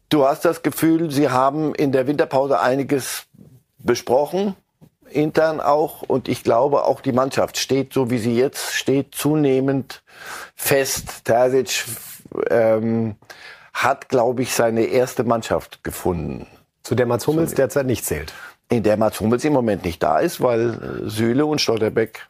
[0.09, 3.24] du hast das Gefühl, sie haben in der Winterpause einiges
[3.78, 4.55] besprochen
[5.14, 6.03] intern auch.
[6.03, 10.03] Und ich glaube, auch die Mannschaft steht, so wie sie jetzt steht, zunehmend
[10.55, 11.25] fest.
[11.25, 11.85] Terzic
[12.51, 13.16] ähm,
[13.72, 16.46] hat, glaube ich, seine erste Mannschaft gefunden.
[16.83, 18.33] Zu der Mats Hummels derzeit nicht zählt.
[18.68, 22.27] In der Mats Hummels im Moment nicht da ist, weil Süle und Stotterbeck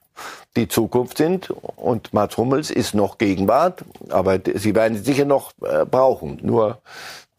[0.56, 1.50] die Zukunft sind.
[1.50, 6.38] Und Mats Hummels ist noch Gegenwart, aber sie werden sie sicher noch äh, brauchen.
[6.42, 6.82] Nur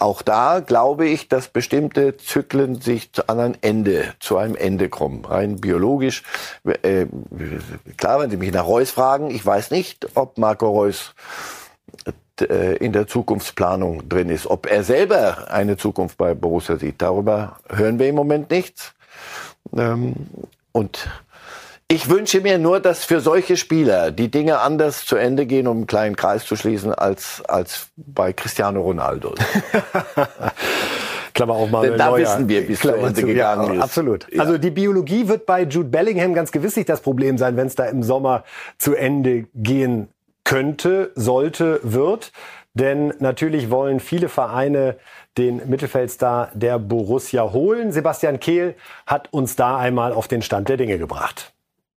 [0.03, 5.23] auch da glaube ich, dass bestimmte Zyklen sich an ein Ende, zu einem Ende kommen.
[5.23, 6.23] Rein biologisch.
[6.65, 7.07] Äh,
[7.95, 11.15] klar, wenn Sie mich nach Reus fragen, ich weiß nicht, ob Marco Reus
[12.41, 14.45] äh, in der Zukunftsplanung drin ist.
[14.47, 18.93] Ob er selber eine Zukunft bei Borussia sieht, darüber hören wir im Moment nichts.
[19.75, 20.27] Ähm,
[20.73, 21.07] und
[21.93, 25.77] ich wünsche mir nur, dass für solche Spieler die Dinge anders zu Ende gehen, um
[25.77, 29.35] einen kleinen Kreis zu schließen, als, als bei Cristiano Ronaldo.
[31.35, 31.87] Klammer auch mal.
[31.87, 32.21] Denn da Neuer.
[32.21, 32.91] wissen wir, wie es zu
[33.25, 33.81] gegangen ja, ist.
[33.81, 34.27] Absolut.
[34.31, 34.41] Ja.
[34.41, 37.75] Also die Biologie wird bei Jude Bellingham ganz gewiss nicht das Problem sein, wenn es
[37.75, 38.43] da im Sommer
[38.77, 40.09] zu Ende gehen
[40.43, 42.31] könnte, sollte, wird.
[42.73, 44.97] Denn natürlich wollen viele Vereine
[45.37, 47.91] den Mittelfeldstar der Borussia holen.
[47.91, 48.73] Sebastian Kehl
[49.05, 51.52] hat uns da einmal auf den Stand der Dinge gebracht.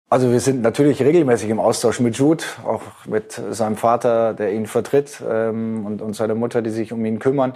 [0.09, 4.67] Also wir sind natürlich regelmäßig im Austausch mit Jude, auch mit seinem Vater, der ihn
[4.67, 7.55] vertritt ähm, und, und seiner Mutter, die sich um ihn kümmern.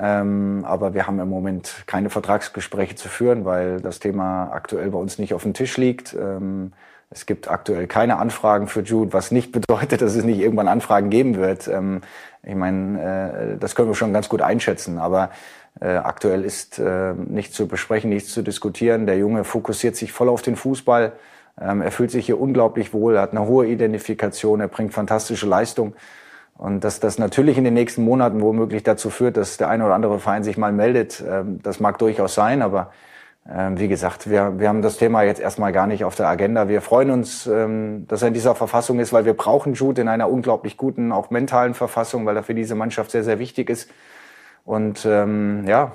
[0.00, 4.98] Ähm, aber wir haben im Moment keine Vertragsgespräche zu führen, weil das Thema aktuell bei
[4.98, 6.14] uns nicht auf dem Tisch liegt.
[6.14, 6.72] Ähm,
[7.10, 11.10] es gibt aktuell keine Anfragen für Jude, was nicht bedeutet, dass es nicht irgendwann Anfragen
[11.10, 11.66] geben wird.
[11.66, 12.02] Ähm,
[12.44, 15.30] ich meine, äh, das können wir schon ganz gut einschätzen, aber
[15.80, 19.06] äh, aktuell ist äh, nichts zu besprechen, nichts zu diskutieren.
[19.06, 21.14] Der Junge fokussiert sich voll auf den Fußball.
[21.60, 25.46] Ähm, er fühlt sich hier unglaublich wohl, er hat eine hohe Identifikation, er bringt fantastische
[25.46, 25.94] Leistung.
[26.56, 29.94] Und dass das natürlich in den nächsten Monaten womöglich dazu führt, dass der eine oder
[29.94, 32.90] andere Verein sich mal meldet, ähm, das mag durchaus sein, aber
[33.50, 36.68] ähm, wie gesagt, wir, wir haben das Thema jetzt erstmal gar nicht auf der Agenda.
[36.68, 40.30] Wir freuen uns, dass er in dieser Verfassung ist, weil wir brauchen Jude in einer
[40.30, 43.90] unglaublich guten, auch mentalen Verfassung, weil er für diese Mannschaft sehr, sehr wichtig ist.
[44.64, 45.92] Und ähm, ja,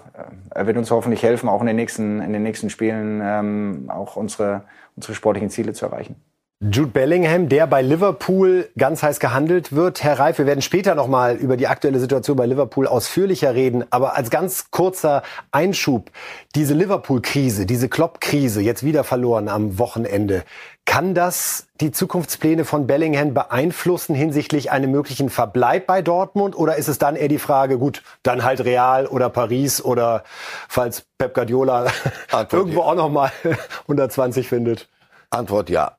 [0.50, 4.16] er wird uns hoffentlich helfen, auch in den nächsten, in den nächsten Spielen ähm, auch
[4.16, 4.64] unsere,
[4.96, 6.16] unsere sportlichen Ziele zu erreichen.
[6.62, 10.04] Jude Bellingham, der bei Liverpool ganz heiß gehandelt wird.
[10.04, 13.84] Herr Reif, wir werden später noch mal über die aktuelle Situation bei Liverpool ausführlicher reden.
[13.90, 16.12] Aber als ganz kurzer Einschub,
[16.56, 20.46] diese Liverpool-Krise, diese Klopp-Krise, jetzt wieder verloren am Wochenende,
[20.86, 26.56] kann das die Zukunftspläne von Bellingham beeinflussen hinsichtlich einem möglichen Verbleib bei Dortmund?
[26.56, 30.24] Oder ist es dann eher die Frage, gut, dann halt Real oder Paris oder
[30.70, 31.92] falls Pep Guardiola
[32.52, 33.32] irgendwo auch noch mal
[33.84, 34.88] 120 findet?
[35.32, 35.98] Antwort ja.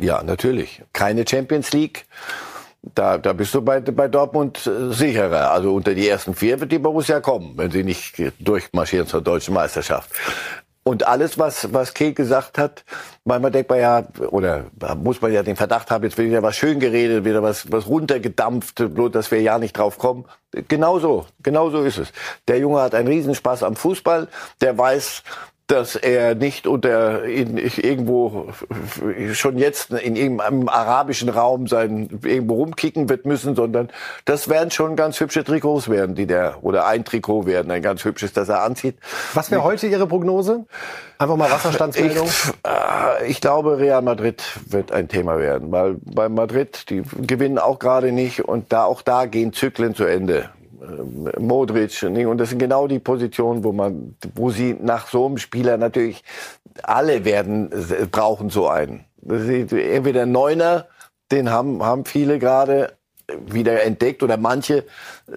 [0.00, 0.82] Ja, natürlich.
[0.92, 2.06] Keine Champions League.
[2.94, 5.50] Da, da bist du bei, bei Dortmund äh, sicherer.
[5.50, 9.54] Also unter die ersten vier wird die Borussia kommen, wenn sie nicht durchmarschieren zur deutschen
[9.54, 10.10] Meisterschaft.
[10.88, 12.82] Und alles, was, was Kehl gesagt hat,
[13.24, 14.64] manchmal denkt man ja, oder
[14.96, 17.86] muss man ja den Verdacht haben, jetzt wird wieder was schön geredet, wieder was, was
[17.88, 20.24] runtergedampft, bloß dass wir ja nicht drauf kommen.
[20.66, 22.10] Genauso, genauso ist es.
[22.48, 24.28] Der Junge hat einen Riesenspaß am Fußball,
[24.62, 25.24] der weiß,
[25.68, 28.48] dass er nicht unter in, irgendwo
[29.34, 33.90] schon jetzt in irgendeinem arabischen Raum sein irgendwo rumkicken wird müssen, sondern
[34.24, 38.02] das werden schon ganz hübsche Trikots werden, die der oder ein Trikot werden, ein ganz
[38.04, 38.96] hübsches, das er anzieht.
[39.34, 40.64] Was wäre heute Ihre Prognose?
[41.18, 42.26] Einfach mal Wasserstandsmeldung.
[42.26, 47.58] Ich, äh, ich glaube, Real Madrid wird ein Thema werden, weil bei Madrid die gewinnen
[47.58, 50.48] auch gerade nicht und da auch da gehen Zyklen zu Ende.
[50.80, 52.02] Äh, Modric.
[52.02, 56.22] Und das sind genau die Positionen, wo man, wo sie nach so einem Spieler natürlich
[56.82, 57.70] alle werden,
[58.10, 59.04] brauchen so einen.
[59.26, 60.86] Entweder Neuner,
[61.32, 62.98] den haben, haben viele gerade,
[63.46, 64.84] wieder entdeckt oder manche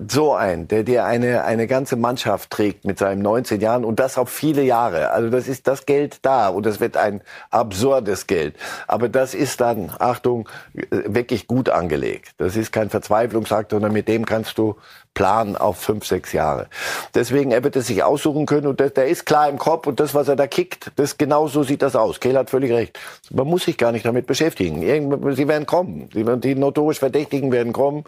[0.07, 4.17] so ein, der der eine eine ganze Mannschaft trägt mit seinen 19 Jahren und das
[4.17, 5.11] auf viele Jahre.
[5.11, 8.55] Also das ist das Geld da und das wird ein absurdes Geld.
[8.87, 12.31] Aber das ist dann Achtung wirklich gut angelegt.
[12.37, 14.77] Das ist kein Verzweiflungsakt, sondern mit dem kannst du
[15.13, 16.67] planen auf fünf, sechs Jahre.
[17.13, 19.99] Deswegen, er wird es sich aussuchen können und der, der ist klar im Kopf und
[19.99, 22.19] das, was er da kickt, das genau so sieht das aus.
[22.19, 22.99] Kehl hat völlig recht.
[23.29, 24.81] Man muss sich gar nicht damit beschäftigen.
[24.81, 26.09] Irgend, sie werden kommen.
[26.09, 28.05] Die, die notorisch Verdächtigen werden kommen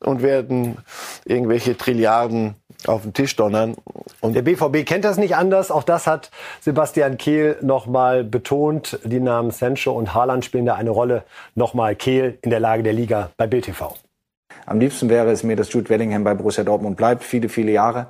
[0.00, 0.78] und werden
[1.24, 2.54] irgendwelche Trilliarden
[2.86, 3.76] auf den Tisch donnern.
[4.20, 5.70] Und der BVB kennt das nicht anders.
[5.70, 8.98] Auch das hat Sebastian Kehl nochmal betont.
[9.04, 11.24] Die Namen Sancho und Haaland spielen da eine Rolle.
[11.54, 13.94] Nochmal Kehl in der Lage der Liga bei Bild TV.
[14.66, 18.08] Am liebsten wäre es mir, dass Jude Bellingham bei Borussia Dortmund bleibt, viele, viele Jahre.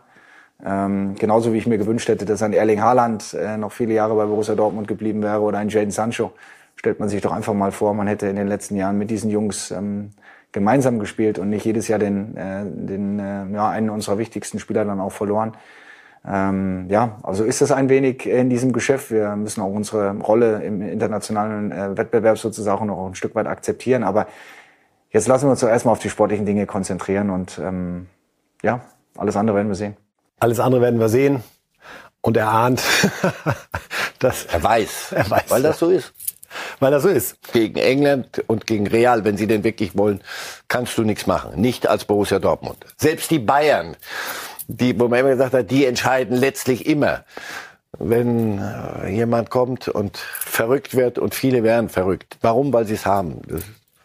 [0.65, 4.15] Ähm, genauso wie ich mir gewünscht hätte, dass ein Erling Haaland äh, noch viele Jahre
[4.15, 6.33] bei Borussia Dortmund geblieben wäre oder ein Jaden Sancho.
[6.77, 9.31] Stellt man sich doch einfach mal vor, man hätte in den letzten Jahren mit diesen
[9.31, 10.11] Jungs ähm,
[10.53, 14.85] gemeinsam gespielt und nicht jedes Jahr den, äh, den äh, ja, einen unserer wichtigsten Spieler
[14.85, 15.53] dann auch verloren.
[16.27, 19.11] Ähm, ja, also ist das ein wenig in diesem Geschäft.
[19.11, 24.05] Wir müssen auch unsere Rolle im internationalen äh, Wettbewerb sozusagen noch ein Stück weit akzeptieren.
[24.05, 24.27] Aber
[25.15, 28.09] jetzt lassen wir uns zuerst mal auf die sportlichen Dinge konzentrieren und ähm,
[28.63, 28.81] ja,
[29.17, 29.97] alles andere werden wir sehen.
[30.41, 31.43] Alles andere werden wir sehen.
[32.21, 32.83] Und er ahnt,
[34.19, 36.13] dass er weiß, er weiß, weil das so ist.
[36.81, 37.37] Weil das so ist.
[37.53, 40.21] Gegen England und gegen Real, wenn sie denn wirklich wollen,
[40.69, 41.61] kannst du nichts machen.
[41.61, 42.79] Nicht als Borussia Dortmund.
[42.97, 43.97] Selbst die Bayern,
[44.69, 47.25] die, wo man immer gesagt hat, die entscheiden letztlich immer.
[47.99, 52.39] Wenn äh, jemand kommt und verrückt wird und viele werden verrückt.
[52.41, 52.73] Warum?
[52.73, 53.41] Weil sie es haben.
[53.47, 53.63] Das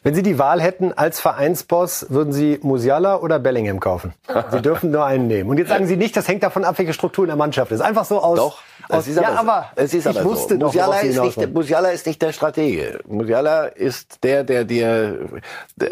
[0.10, 4.16] wenn Sie die Wahl hätten als Vereinsboss, würden Sie Musiala oder Bellingham kaufen?
[4.52, 5.52] Sie dürfen nur einen nehmen.
[5.52, 7.80] Und jetzt sagen Sie nicht, das hängt davon ab, welche Struktur in der Mannschaft ist.
[7.80, 8.38] Einfach so aus.
[8.38, 8.60] Doch.
[8.90, 10.62] Aus, es ist ja, aber, es ist ich aber wusste so.
[10.62, 11.54] doch, Musiala Sie ist, nicht.
[11.54, 13.02] Musiala ist nicht der Stratege.
[13.08, 15.30] Musiala ist der, der dir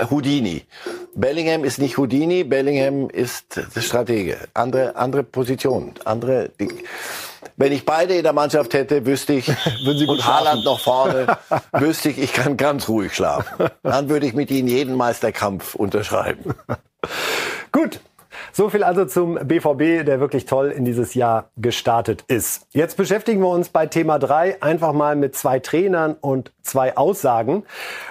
[0.10, 0.66] Houdini.
[1.14, 4.38] Bellingham ist nicht Houdini, Bellingham ist der Stratege.
[4.56, 6.50] Andere, andere Position, andere.
[6.60, 6.70] Die,
[7.56, 9.48] wenn ich beide in der Mannschaft hätte, wüsste ich,
[10.08, 11.38] und Haaland noch vorne,
[11.72, 13.70] wüsste ich, ich kann ganz ruhig schlafen.
[13.84, 16.56] Dann würde ich mit Ihnen jeden Meisterkampf unterschreiben.
[17.72, 18.00] Gut.
[18.52, 22.68] So viel also zum BVB, der wirklich toll in dieses Jahr gestartet ist.
[22.72, 27.64] Jetzt beschäftigen wir uns bei Thema 3 einfach mal mit zwei Trainern und zwei Aussagen,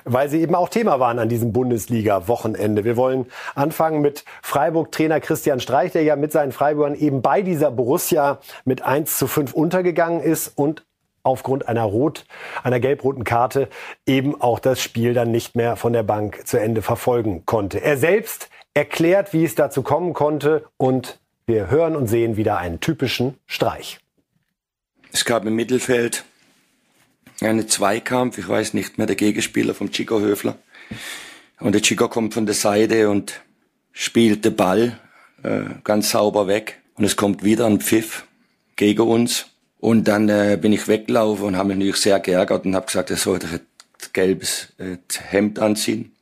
[0.05, 2.85] weil sie eben auch Thema waren an diesem Bundesliga-Wochenende.
[2.85, 7.71] Wir wollen anfangen mit Freiburg-Trainer Christian Streich, der ja mit seinen Freiburgern eben bei dieser
[7.71, 10.85] Borussia mit 1 zu 5 untergegangen ist und
[11.27, 12.25] aufgrund einer rot,
[12.62, 13.69] einer gelb-roten Karte
[14.07, 17.83] eben auch das Spiel dann nicht mehr von der Bank zu Ende verfolgen konnte.
[17.83, 22.79] Er selbst erklärt, wie es dazu kommen konnte und wir hören und sehen wieder einen
[22.79, 23.99] typischen Streich.
[25.12, 26.25] Es gab im Mittelfeld
[27.41, 30.59] einen Zweikampf, ich weiß nicht mehr, der Gegenspieler vom Chico Höfler.
[31.59, 33.41] Und der Chico kommt von der Seite und
[33.93, 35.01] spielt den Ball
[35.43, 36.83] äh, ganz sauber weg.
[36.97, 38.27] Und es kommt wieder ein Pfiff
[38.77, 39.47] gegen uns.
[39.79, 43.11] Und dann äh, bin ich weggelaufen und habe mich natürlich sehr geärgert und habe gesagt,
[43.11, 43.61] er sollte ein
[44.12, 44.99] gelbes äh,
[45.31, 46.16] Hemd anziehen.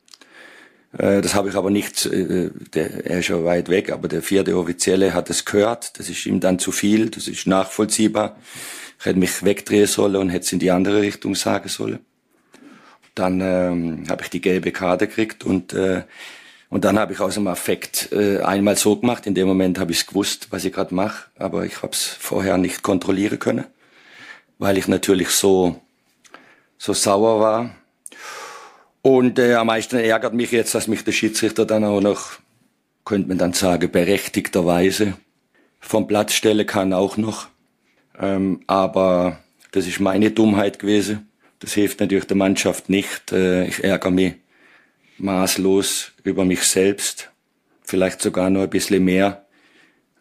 [0.98, 4.22] Äh, Das habe ich aber nicht, äh, der, er ist schon weit weg, aber der
[4.22, 5.98] vierte Offizielle hat es gehört.
[5.98, 8.36] Das ist ihm dann zu viel, das ist nachvollziehbar.
[8.98, 11.98] Ich hätte mich wegdrehen sollen und hätte es in die andere Richtung sagen sollen.
[13.14, 16.02] Dann ähm, habe ich die gelbe Karte gekriegt und, äh,
[16.68, 19.26] und dann habe ich aus dem Affekt äh, einmal so gemacht.
[19.26, 22.04] In dem Moment habe ich es gewusst, was ich gerade mache, aber ich habe es
[22.04, 23.66] vorher nicht kontrollieren können,
[24.58, 25.80] weil ich natürlich so,
[26.78, 27.70] so sauer war.
[29.06, 32.38] Und äh, am meisten ärgert mich jetzt, dass mich der Schiedsrichter dann auch noch,
[33.04, 35.18] könnte man dann sagen, berechtigterweise
[35.78, 37.48] vom Platz stellen kann auch noch.
[38.18, 39.40] Ähm, aber
[39.72, 41.28] das ist meine Dummheit gewesen.
[41.58, 43.30] Das hilft natürlich der Mannschaft nicht.
[43.30, 44.36] Äh, ich ärgere mich
[45.18, 47.30] maßlos über mich selbst,
[47.82, 49.44] vielleicht sogar noch ein bisschen mehr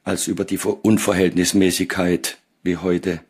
[0.03, 3.21] als über die Ver- Unverhältnismäßigkeit, wie heute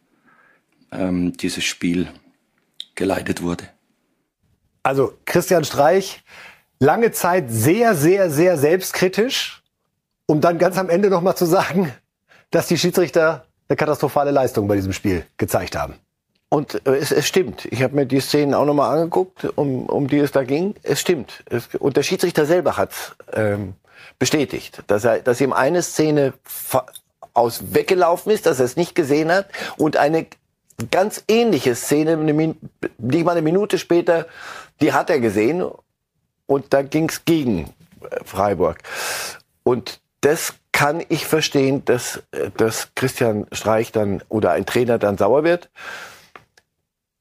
[0.91, 2.07] ähm, dieses Spiel
[2.95, 3.69] geleitet wurde.
[4.83, 6.23] Also Christian Streich,
[6.79, 9.63] lange Zeit sehr, sehr, sehr selbstkritisch,
[10.25, 11.91] um dann ganz am Ende nochmal zu sagen,
[12.51, 15.95] dass die Schiedsrichter eine katastrophale Leistung bei diesem Spiel gezeigt haben.
[16.49, 17.65] Und äh, es, es stimmt.
[17.71, 20.75] Ich habe mir die Szenen auch nochmal angeguckt, um, um die es da ging.
[20.83, 21.43] Es stimmt.
[21.49, 22.91] Es, und der Schiedsrichter selber hat
[23.33, 23.73] ähm,
[24.19, 26.33] bestätigt, dass, er, dass ihm eine Szene
[27.33, 29.47] aus weggelaufen ist, dass er es nicht gesehen hat.
[29.77, 30.27] Und eine
[30.91, 34.27] ganz ähnliche Szene, nicht mal eine Minute später,
[34.81, 35.63] die hat er gesehen.
[36.45, 38.79] Und da ging es gegen äh, Freiburg.
[39.63, 45.17] Und das kann ich verstehen, dass, äh, dass Christian Streich dann oder ein Trainer dann
[45.17, 45.69] sauer wird.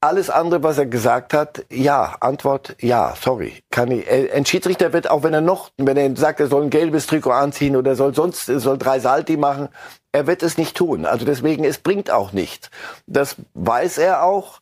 [0.00, 3.62] Alles andere, was er gesagt hat, ja, Antwort, ja, sorry.
[3.70, 6.64] Kann ich, äh, ein Schiedsrichter wird, auch wenn er noch, wenn er sagt, er soll
[6.64, 9.68] ein gelbes Trikot anziehen oder soll sonst, soll drei Salti machen,
[10.12, 11.06] er wird es nicht tun.
[11.06, 12.70] Also deswegen, es bringt auch nichts.
[13.06, 14.60] Das weiß er auch.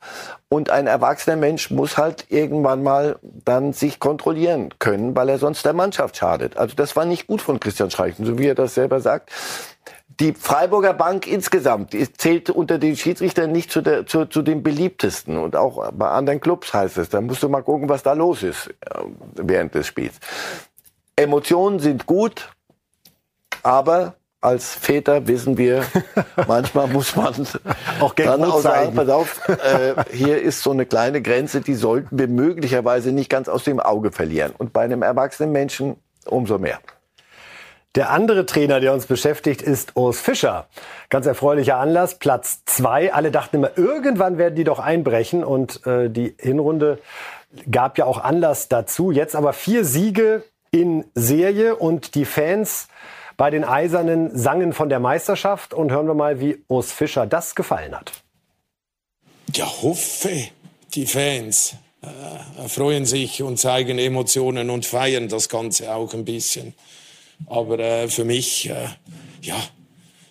[0.49, 5.65] Und ein erwachsener Mensch muss halt irgendwann mal dann sich kontrollieren können, weil er sonst
[5.65, 6.57] der Mannschaft schadet.
[6.57, 9.31] Also das war nicht gut von Christian Streich, so wie er das selber sagt.
[10.21, 15.37] Die Freiburger Bank insgesamt zählt unter den Schiedsrichtern nicht zu, der, zu, zu den beliebtesten.
[15.37, 17.09] Und auch bei anderen Clubs heißt es.
[17.09, 19.01] Da musst du mal gucken, was da los ist äh,
[19.35, 20.15] während des Spiels.
[21.17, 22.51] Emotionen sind gut,
[23.63, 25.85] aber als Väter wissen wir,
[26.49, 27.35] manchmal muss man
[28.01, 31.75] Auch dann rot auch sagen, pass auf, äh, hier ist so eine kleine Grenze, die
[31.75, 34.53] sollten wir möglicherweise nicht ganz aus dem Auge verlieren.
[34.57, 36.79] Und bei einem erwachsenen Menschen umso mehr.
[37.97, 40.69] Der andere Trainer, der uns beschäftigt, ist Urs Fischer.
[41.09, 43.13] Ganz erfreulicher Anlass, Platz zwei.
[43.13, 45.43] Alle dachten immer, irgendwann werden die doch einbrechen.
[45.43, 46.99] Und äh, die Hinrunde
[47.69, 49.11] gab ja auch Anlass dazu.
[49.11, 52.87] Jetzt aber vier Siege in Serie und die Fans
[53.41, 57.55] bei den Eisernen sangen von der Meisterschaft und hören wir mal, wie Urs Fischer das
[57.55, 58.13] gefallen hat.
[59.55, 60.49] Ja, hoffe,
[60.93, 66.75] die Fans äh, freuen sich und zeigen Emotionen und feiern das Ganze auch ein bisschen.
[67.47, 68.89] Aber äh, für mich, äh,
[69.41, 69.57] ja,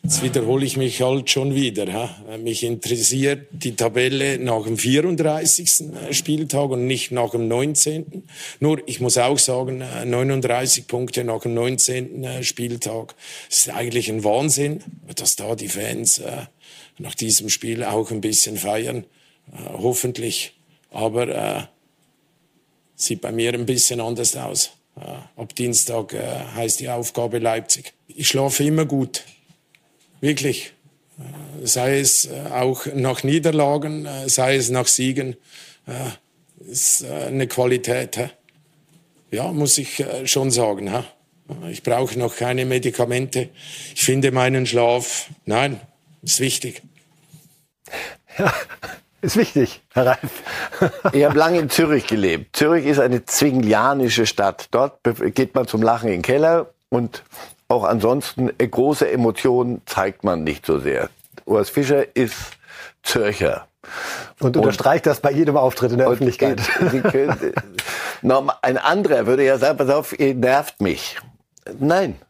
[0.04, 1.88] Jetzt wiederhole ich mich halt schon wieder.
[1.88, 2.38] Ja.
[2.38, 5.82] Mich interessiert die Tabelle nach dem 34.
[6.10, 8.24] Äh, Spieltag und nicht nach dem 19.
[8.60, 12.24] Nur, ich muss auch sagen, 39 äh, Punkte nach dem 19.
[12.24, 13.14] Äh, Spieltag
[13.50, 14.84] ist eigentlich ein Wahnsinn,
[15.16, 16.22] dass da die Fans
[16.98, 19.06] nach diesem Spiel auch ein bisschen feiern.
[19.74, 20.54] Hoffentlich.
[20.92, 21.70] Aber
[22.96, 24.72] sieht bei mir ein bisschen anders aus.
[25.36, 26.14] Ab Dienstag
[26.56, 27.94] heißt die Aufgabe Leipzig.
[28.08, 29.24] Ich schlafe immer gut.
[30.22, 30.74] Wirklich.
[31.64, 35.36] Sei es äh, auch nach Niederlagen, äh, sei es nach Siegen.
[35.86, 38.20] Äh, ist eine Qualität.
[39.32, 40.92] Ja, muss ich schon sagen.
[41.70, 43.50] Ich brauche noch keine Medikamente.
[43.96, 45.80] Ich finde meinen Schlaf, nein,
[46.22, 46.82] ist wichtig.
[48.38, 48.54] Ja,
[49.22, 50.44] ist wichtig, Herr Reif.
[51.14, 52.56] ich habe lange in Zürich gelebt.
[52.56, 54.68] Zürich ist eine zwinglianische Stadt.
[54.72, 55.00] Dort
[55.34, 57.24] geht man zum Lachen in den Keller und
[57.70, 61.10] auch ansonsten äh, große Emotionen zeigt man nicht so sehr.
[61.46, 62.36] Urs Fischer ist
[63.04, 63.68] Zürcher.
[64.40, 66.60] Und unterstreicht und, das bei jedem Auftritt in der Öffentlichkeit.
[66.92, 67.54] Sie können,
[68.62, 71.18] ein anderer würde ja sagen, pass auf, ihr nervt mich.
[71.80, 72.29] Nein, äh,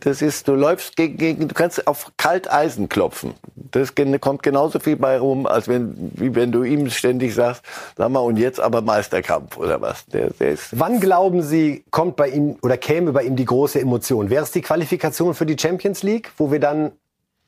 [0.00, 3.34] das ist, du läufst gegen, gegen, du kannst auf Kalteisen klopfen.
[3.54, 7.62] Das kommt genauso viel bei rum, als wenn, wie wenn du ihm ständig sagst,
[7.96, 10.04] sag mal, und jetzt aber Meisterkampf oder was.
[10.06, 13.80] Der, der ist Wann glauben Sie, kommt bei ihm oder käme bei ihm die große
[13.80, 14.28] Emotion?
[14.28, 16.92] Wäre es die Qualifikation für die Champions League, wo wir dann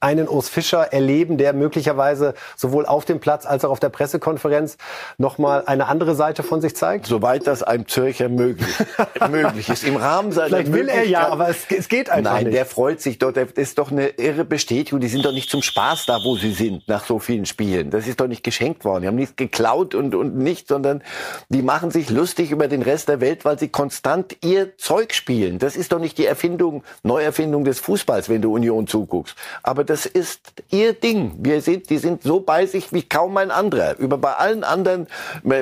[0.03, 4.77] einen Urs Fischer erleben, der möglicherweise sowohl auf dem Platz als auch auf der Pressekonferenz
[5.17, 7.07] nochmal eine andere Seite von sich zeigt?
[7.07, 8.75] Soweit das einem Zürcher möglich,
[9.31, 9.85] möglich ist.
[9.85, 12.57] Im Rahmen seiner Vielleicht will er ja, aber es, es geht einfach Nein, nicht.
[12.57, 13.33] der freut sich doch.
[13.33, 15.01] Das ist doch eine irre Bestätigung.
[15.01, 17.91] Die sind doch nicht zum Spaß da, wo sie sind, nach so vielen Spielen.
[17.91, 19.03] Das ist doch nicht geschenkt worden.
[19.03, 21.03] Die haben nichts geklaut und, und nicht, sondern
[21.49, 25.59] die machen sich lustig über den Rest der Welt, weil sie konstant ihr Zeug spielen.
[25.59, 29.37] Das ist doch nicht die Erfindung, Neuerfindung des Fußballs, wenn du Union zuguckst.
[29.63, 30.41] Aber das ist
[30.71, 31.33] ihr Ding.
[31.37, 33.99] Wir sind, die sind so bei sich wie kaum ein anderer.
[33.99, 35.07] Über bei allen anderen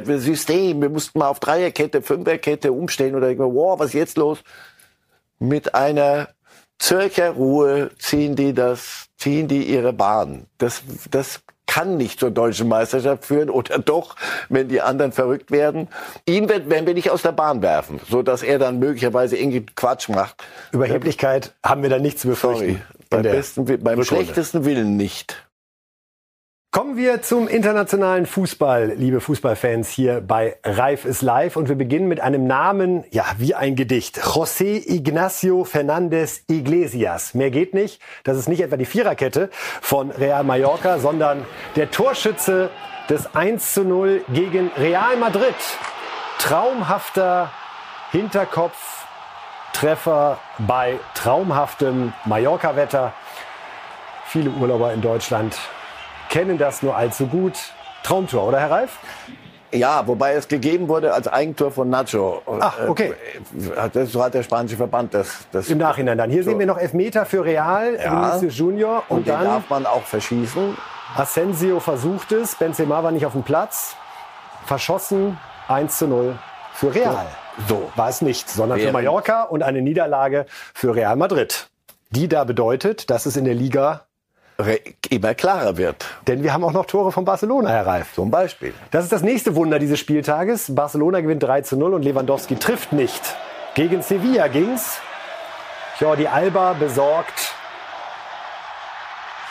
[0.07, 4.39] Systemen, wir mussten mal auf Dreierkette, Fünferkette umstellen oder wow, was ist jetzt los?
[5.41, 6.29] Mit einer
[6.79, 10.47] Zürcher Ruhe ziehen die das, ziehen die ihre Bahn.
[10.59, 14.15] Das, das kann nicht zur deutschen Meisterschaft führen oder doch,
[14.49, 15.89] wenn die anderen verrückt werden.
[16.25, 20.09] Ihn werden wir nicht aus der Bahn werfen, so dass er dann möglicherweise irgendwie Quatsch
[20.09, 20.45] macht.
[20.71, 22.79] Überheblichkeit haben wir da nichts zu befürchten.
[22.79, 23.00] Sorry.
[23.11, 25.51] Beim, besten, beim schlechtesten Willen nicht.
[26.73, 31.57] Kommen wir zum internationalen Fußball, liebe Fußballfans, hier bei Reif ist live.
[31.57, 34.21] Und wir beginnen mit einem Namen, ja, wie ein Gedicht.
[34.21, 37.35] José Ignacio Fernandez Iglesias.
[37.35, 38.01] Mehr geht nicht.
[38.23, 39.51] Das ist nicht etwa die Viererkette
[39.81, 41.45] von Real Mallorca, sondern
[41.75, 42.71] der Torschütze
[43.09, 45.57] des 1 zu 0 gegen Real Madrid.
[46.39, 47.51] Traumhafter
[48.13, 49.00] Hinterkopf
[49.73, 53.13] Treffer bei traumhaftem Mallorca-Wetter.
[54.27, 55.57] Viele Urlauber in Deutschland
[56.29, 57.55] kennen das nur allzu gut.
[58.03, 58.99] Traumtor, oder Herr Reif?
[59.73, 62.43] Ja, wobei es gegeben wurde als Eigentor von Nacho.
[62.59, 63.15] Ach, okay.
[63.95, 65.47] Äh, so hat der spanische Verband das.
[65.53, 66.31] das Im Nachhinein dann.
[66.31, 66.51] Hier so.
[66.51, 68.33] sehen wir noch Elfmeter für Real, ja.
[68.33, 69.05] Vinicius Junior.
[69.09, 70.77] Und, und dann darf man auch verschießen.
[71.17, 73.97] Asensio versucht es, Benzema war nicht auf dem Platz.
[74.67, 76.39] Verschossen, 1 zu 0
[76.75, 77.27] für Real.
[77.69, 81.69] So war es nicht, sondern für Mallorca und eine Niederlage für Real Madrid.
[82.11, 84.03] Die da bedeutet, dass es in der Liga
[85.09, 86.07] immer klarer wird.
[86.27, 88.13] Denn wir haben auch noch Tore von Barcelona, Herr Reif.
[88.15, 88.75] Zum Beispiel.
[88.91, 90.75] Das ist das nächste Wunder dieses Spieltages.
[90.75, 93.37] Barcelona gewinnt 3 zu 0 und Lewandowski trifft nicht.
[93.75, 95.01] Gegen Sevilla ging's.
[95.99, 97.55] Jordi Alba besorgt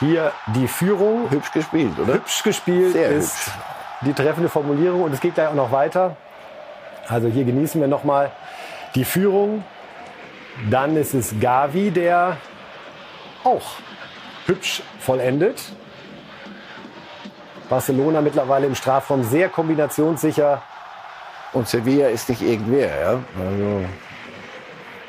[0.00, 1.30] hier die Führung.
[1.30, 2.14] Hübsch gespielt, oder?
[2.14, 3.58] Hübsch gespielt Sehr ist hübsch.
[4.02, 5.02] die treffende Formulierung.
[5.02, 6.16] Und es geht gleich auch noch weiter.
[7.10, 8.30] Also hier genießen wir nochmal
[8.94, 9.64] die Führung.
[10.70, 12.36] Dann ist es Gavi, der
[13.44, 13.72] auch
[14.46, 15.62] hübsch vollendet.
[17.68, 20.62] Barcelona mittlerweile im Strafraum sehr kombinationssicher.
[21.52, 23.10] Und Sevilla ist nicht irgendwer, ja.
[23.38, 23.84] Also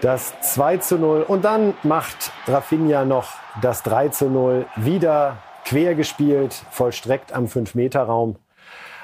[0.02, 1.22] das 2 zu 0.
[1.22, 4.66] Und dann macht Rafinha noch das 3 zu 0.
[4.76, 8.38] Wieder quer gespielt, vollstreckt am 5-Meter-Raum.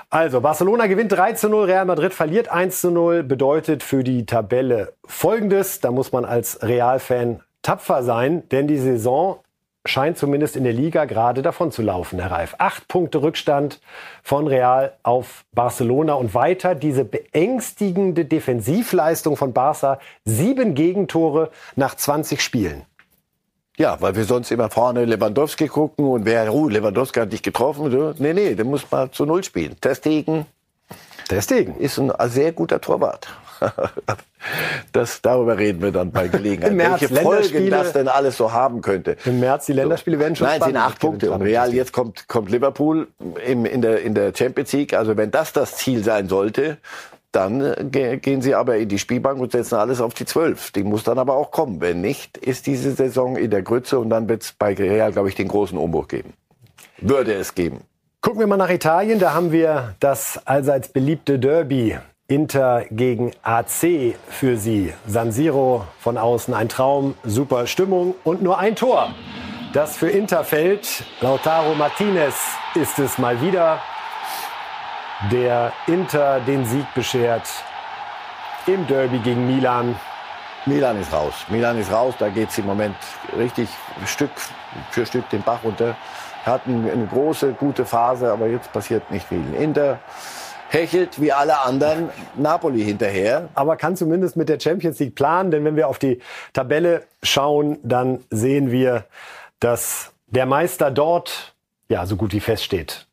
[0.09, 4.25] Also, Barcelona gewinnt 3 zu 0, Real Madrid verliert 1 zu 0, bedeutet für die
[4.25, 5.81] Tabelle Folgendes.
[5.81, 9.39] Da muss man als Real-Fan tapfer sein, denn die Saison
[9.85, 12.55] scheint zumindest in der Liga gerade davon zu laufen, Herr Reif.
[12.57, 13.81] Acht Punkte Rückstand
[14.23, 19.99] von Real auf Barcelona und weiter diese beängstigende Defensivleistung von Barca.
[20.23, 22.85] Sieben Gegentore nach 20 Spielen.
[23.78, 27.91] Ja, weil wir sonst immer vorne Lewandowski gucken und wer, oh, Lewandowski hat dich getroffen.
[27.91, 28.13] So.
[28.17, 29.80] Nee, nee, der muss mal zu Null spielen.
[29.80, 30.47] Testegen.
[31.28, 31.78] Testegen.
[31.78, 33.28] Ist ein sehr guter Torwart.
[34.91, 36.71] das, darüber reden wir dann bei Gelegenheit.
[36.71, 39.17] Im März, Welche Folgen das denn alles so haben könnte.
[39.25, 40.93] Im März, die Länderspiele werden schon Nein, es sind spannend.
[40.93, 41.32] acht Punkte.
[41.32, 43.07] Und Real, jetzt kommt, kommt Liverpool
[43.45, 44.93] im, in, der, in der Champions League.
[44.93, 46.78] Also wenn das das Ziel sein sollte,
[47.32, 50.71] dann äh, ge- gehen sie aber in die Spielbank und setzen alles auf die zwölf.
[50.71, 51.82] Die muss dann aber auch kommen.
[51.82, 55.30] Wenn nicht, ist diese Saison in der Grütze und dann wird es bei Real, glaube
[55.30, 56.34] ich, den großen Umbruch geben.
[56.99, 57.82] Würde es geben.
[58.21, 59.19] Gucken wir mal nach Italien.
[59.19, 61.97] Da haben wir das allseits beliebte Derby.
[62.30, 64.91] Inter gegen AC für Sie.
[65.07, 69.11] San Siro von außen ein Traum, super Stimmung und nur ein Tor.
[69.71, 71.05] Das für Inter fällt.
[71.21, 72.36] Lautaro Martinez
[72.75, 73.80] ist es mal wieder,
[75.32, 77.49] der Inter den Sieg beschert
[78.68, 79.95] im Derby gegen Milan.
[80.65, 81.34] Milan ist raus.
[81.49, 82.15] Milan ist raus.
[82.20, 82.95] Da geht es im Moment
[83.38, 83.70] richtig
[84.05, 84.32] Stück
[84.91, 85.95] für Stück den Bach runter.
[86.45, 89.53] Hatten eine große, gute Phase, aber jetzt passiert nicht viel.
[89.53, 89.99] Inter
[90.70, 93.49] hechelt wie alle anderen Napoli hinterher.
[93.55, 96.20] aber kann zumindest mit der Champions League planen, denn wenn wir auf die
[96.53, 99.05] Tabelle schauen, dann sehen wir,
[99.59, 101.55] dass der Meister dort
[101.88, 103.06] ja so gut wie feststeht.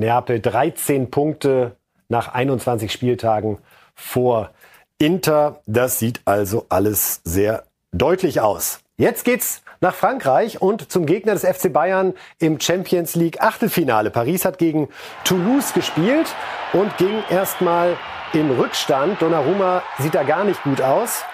[0.00, 1.76] Neapel 13 Punkte
[2.08, 3.58] nach 21 Spieltagen
[3.94, 4.50] vor
[4.98, 5.60] Inter.
[5.66, 8.80] Das sieht also alles sehr deutlich aus.
[8.96, 14.10] Jetzt geht's nach Frankreich und zum Gegner des FC Bayern im Champions League Achtelfinale.
[14.10, 14.88] Paris hat gegen
[15.24, 16.34] Toulouse gespielt
[16.72, 17.96] und ging erstmal
[18.32, 19.20] in Rückstand.
[19.20, 21.24] Donnarumma sieht da gar nicht gut aus.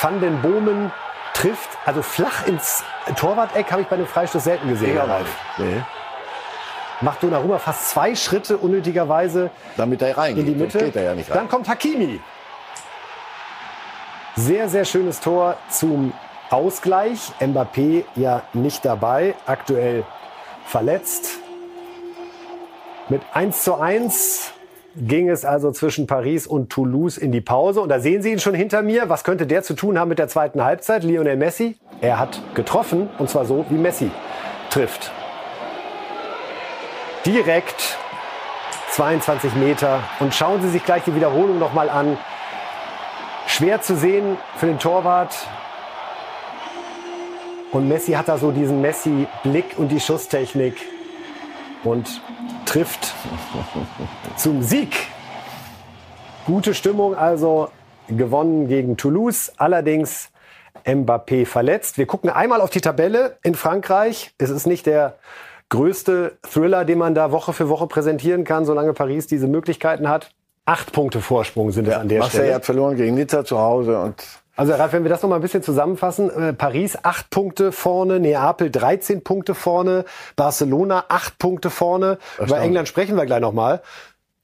[0.00, 0.92] Van den Bomen
[1.34, 2.84] trifft, also flach ins
[3.16, 4.98] Torwart-Eck habe ich bei einem Freistoß selten gesehen.
[4.98, 5.28] Ralf.
[5.58, 5.82] Nee,
[7.00, 10.46] Macht Donnarumma fast zwei Schritte unnötigerweise damit er reingeht.
[10.46, 10.78] in die Mitte.
[10.78, 11.36] geht er ja nicht rein.
[11.36, 12.20] Dann kommt Hakimi.
[14.34, 16.12] Sehr, sehr schönes Tor zum
[16.50, 17.32] Ausgleich.
[17.40, 20.04] Mbappé ja nicht dabei, aktuell
[20.64, 21.38] verletzt.
[23.08, 24.52] Mit 1 zu 1
[24.96, 27.80] ging es also zwischen Paris und Toulouse in die Pause.
[27.80, 29.08] Und da sehen Sie ihn schon hinter mir.
[29.08, 31.04] Was könnte der zu tun haben mit der zweiten Halbzeit?
[31.04, 31.76] Lionel Messi.
[32.00, 34.10] Er hat getroffen und zwar so, wie Messi
[34.70, 35.12] trifft.
[37.28, 37.98] Direkt
[38.92, 40.02] 22 Meter.
[40.18, 42.16] Und schauen Sie sich gleich die Wiederholung noch mal an.
[43.46, 45.36] Schwer zu sehen für den Torwart.
[47.70, 50.76] Und Messi hat da so diesen Messi-Blick und die Schusstechnik
[51.84, 52.22] und
[52.64, 53.12] trifft
[54.36, 54.96] zum Sieg.
[56.46, 57.68] Gute Stimmung also
[58.08, 59.52] gewonnen gegen Toulouse.
[59.58, 60.30] Allerdings
[60.86, 61.98] Mbappé verletzt.
[61.98, 64.32] Wir gucken einmal auf die Tabelle in Frankreich.
[64.38, 65.18] Es ist nicht der
[65.70, 70.30] größte Thriller, den man da Woche für Woche präsentieren kann, solange Paris diese Möglichkeiten hat.
[70.64, 72.54] Acht Punkte Vorsprung sind es an der Marseille Stelle.
[72.54, 74.22] hat verloren gegen Nizza zu Hause und
[74.56, 78.18] Also Ralf, wenn wir das noch mal ein bisschen zusammenfassen, äh, Paris acht Punkte vorne,
[78.20, 80.04] Neapel 13 Punkte vorne,
[80.36, 82.18] Barcelona acht Punkte vorne.
[82.38, 83.80] Über England sprechen wir gleich noch mal.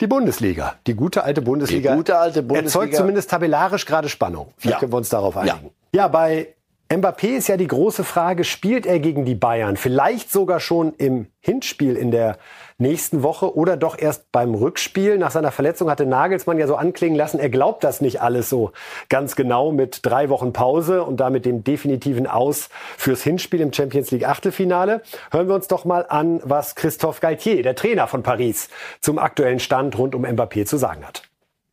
[0.00, 2.66] Die Bundesliga, die gute alte Bundesliga, Die gute alte Bundesliga.
[2.84, 4.48] erzeugt zumindest tabellarisch gerade Spannung.
[4.56, 4.80] Vielleicht Ja.
[4.80, 5.40] können wir uns darauf Ja.
[5.42, 5.70] einigen.
[5.92, 6.48] Ja, bei
[6.90, 9.78] Mbappé ist ja die große Frage, spielt er gegen die Bayern?
[9.78, 12.36] Vielleicht sogar schon im Hinspiel in der
[12.76, 15.16] nächsten Woche oder doch erst beim Rückspiel.
[15.16, 18.72] Nach seiner Verletzung hatte Nagelsmann ja so anklingen lassen, er glaubt das nicht alles so
[19.08, 22.68] ganz genau mit drei Wochen Pause und damit dem definitiven Aus
[22.98, 25.00] fürs Hinspiel im Champions League Achtelfinale.
[25.30, 28.68] Hören wir uns doch mal an, was Christophe Galtier, der Trainer von Paris,
[29.00, 31.22] zum aktuellen Stand rund um Mbappé zu sagen hat.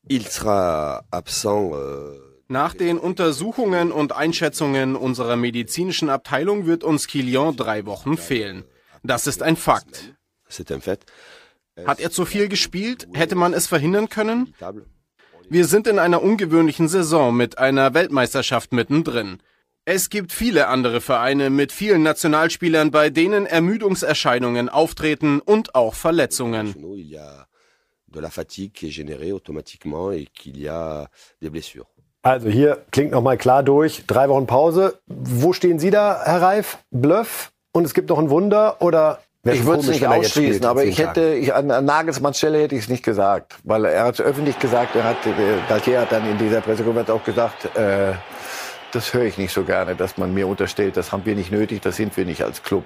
[0.08, 1.74] Il sera absent.
[1.74, 8.66] euh, Nach den Untersuchungen und Einschätzungen unserer medizinischen Abteilung wird uns Kilian drei Wochen fehlen.
[9.04, 10.14] Das ist ein Fakt.
[11.86, 13.08] Hat er zu viel gespielt?
[13.14, 14.54] Hätte man es verhindern können?
[15.48, 19.42] Wir sind in einer ungewöhnlichen Saison mit einer Weltmeisterschaft mittendrin.
[19.86, 26.76] Es gibt viele andere Vereine mit vielen Nationalspielern, bei denen Ermüdungserscheinungen auftreten und auch Verletzungen.
[28.14, 31.08] De la fatigue qui est générée automatiquement et qu'il y a
[31.42, 31.88] des blessures.
[32.24, 34.04] Also hier klingt noch mal klar durch.
[34.06, 35.00] Drei Wochen Pause.
[35.08, 36.78] Wo stehen Sie da, Herr Reif?
[36.92, 37.52] Bluff?
[37.74, 38.78] Und es gibt noch ein Wunder?
[38.80, 42.76] Oder Ich würde es nicht ausschließen, aber ich hätte, ich, an, an Nagelsmanns Stelle hätte
[42.76, 45.32] ich es nicht gesagt, weil er hat es öffentlich gesagt, er hat, äh,
[45.68, 48.14] Galtier hat dann in dieser Pressekonferenz auch gesagt, äh,
[48.92, 51.82] das höre ich nicht so gerne, dass man mir unterstellt, das haben wir nicht nötig,
[51.82, 52.84] das sind wir nicht als Club.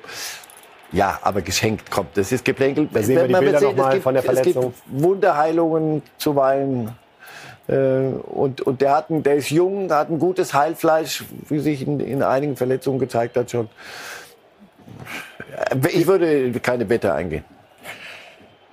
[0.92, 2.88] Ja, aber geschenkt kommt, das ist Geplänkel.
[2.94, 4.74] Da sehen wir die Bilder sehen, noch mal es gibt, von der Es gibt Verletzung.
[4.86, 6.96] Wunderheilungen zuweilen.
[7.68, 11.86] Äh, und, und der, hat ein, der ist jung, hat ein gutes Heilfleisch, wie sich
[11.86, 13.70] in, in einigen Verletzungen gezeigt hat schon.
[15.92, 17.44] Ich würde keine Wette eingehen.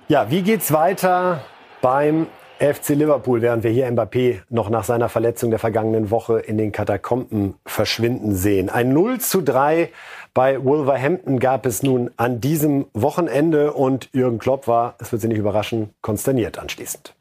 [0.07, 1.41] Ja, wie geht's weiter
[1.81, 2.27] beim
[2.59, 6.71] FC Liverpool, während wir hier Mbappé noch nach seiner Verletzung der vergangenen Woche in den
[6.71, 8.69] Katakomben verschwinden sehen.
[8.69, 9.89] Ein 0 zu 3
[10.33, 15.27] bei Wolverhampton gab es nun an diesem Wochenende und Jürgen Klopp war, es wird Sie
[15.27, 17.15] nicht überraschen, konsterniert anschließend.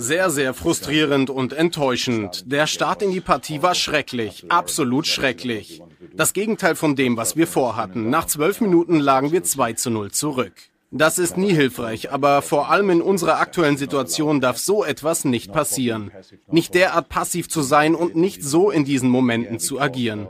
[0.00, 2.50] Sehr, sehr frustrierend und enttäuschend.
[2.50, 5.82] Der Start in die Partie war schrecklich, absolut schrecklich.
[6.12, 8.10] Das Gegenteil von dem, was wir vorhatten.
[8.10, 10.52] Nach zwölf Minuten lagen wir 2 zu 0 zurück.
[10.96, 15.52] Das ist nie hilfreich, aber vor allem in unserer aktuellen Situation darf so etwas nicht
[15.52, 16.12] passieren.
[16.46, 20.28] Nicht derart passiv zu sein und nicht so in diesen Momenten zu agieren.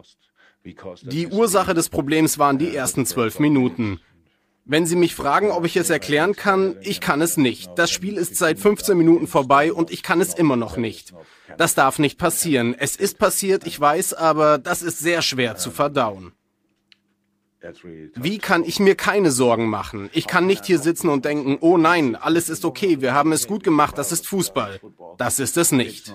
[1.03, 4.01] Die Ursache des Problems waren die ersten zwölf Minuten.
[4.67, 7.71] Wenn Sie mich fragen, ob ich es erklären kann, ich kann es nicht.
[7.77, 11.13] Das Spiel ist seit 15 Minuten vorbei und ich kann es immer noch nicht.
[11.59, 12.75] Das darf nicht passieren.
[12.79, 16.33] Es ist passiert, ich weiß, aber das ist sehr schwer zu verdauen.
[18.15, 20.11] Wie kann ich mir keine Sorgen machen?
[20.13, 23.47] Ich kann nicht hier sitzen und denken, oh nein, alles ist okay, wir haben es
[23.47, 24.81] gut gemacht, das ist Fußball.
[25.19, 26.15] Das ist es nicht.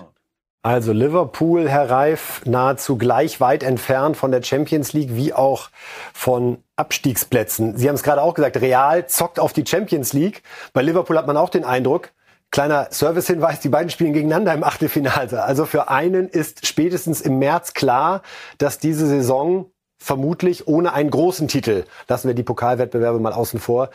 [0.62, 5.70] Also Liverpool, Herr Reif, nahezu gleich weit entfernt von der Champions League wie auch
[6.12, 7.78] von Abstiegsplätzen.
[7.78, 10.42] Sie haben es gerade auch gesagt, Real zockt auf die Champions League.
[10.74, 12.10] Bei Liverpool hat man auch den Eindruck,
[12.50, 15.42] kleiner Servicehinweis, die beiden spielen gegeneinander im Achtelfinale.
[15.42, 18.20] Also für einen ist spätestens im März klar,
[18.58, 23.88] dass diese Saison vermutlich ohne einen großen Titel, lassen wir die Pokalwettbewerbe mal außen vor,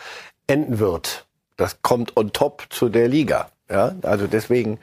[0.47, 1.27] enden wird.
[1.57, 3.51] Das kommt on top zu der Liga.
[3.69, 4.79] Ja, also deswegen,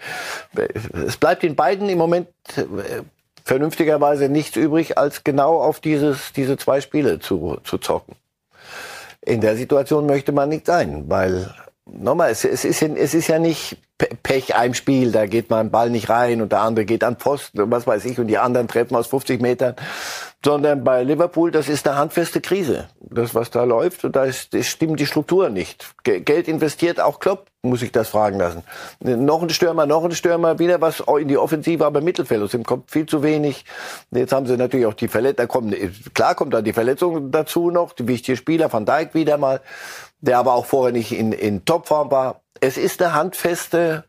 [1.07, 3.03] es bleibt den beiden im Moment äh,
[3.45, 8.17] vernünftigerweise nichts übrig, als genau auf dieses, diese zwei Spiele zu, zu zocken.
[9.21, 11.55] In der Situation möchte man nicht sein, weil
[11.87, 13.77] nochmal, es, es, ist, es ist ja nicht
[14.23, 17.71] Pech einem Spiel, da geht man Ball nicht rein und der andere geht an Posten,
[17.71, 19.77] was weiß ich, und die anderen treffen aus 50 Metern.
[20.45, 22.89] Sondern bei Liverpool, das ist eine handfeste Krise.
[23.01, 25.95] Das, was da läuft, da ist, stimmen die Strukturen nicht.
[26.03, 28.65] Geld investiert auch Klopp, muss ich das fragen lassen.
[29.01, 32.43] Noch ein Stürmer, noch ein Stürmer, wieder was in die Offensive, aber Mittelfeld.
[32.43, 33.65] Es kommt viel zu wenig.
[34.11, 35.77] Jetzt haben sie natürlich auch die Verletzung, kommt,
[36.15, 39.61] klar kommt da die Verletzung dazu noch, die wichtige Spieler, Van Dijk wieder mal
[40.23, 42.41] der aber auch vorher nicht in, in Topform war.
[42.61, 44.05] Es ist eine handfeste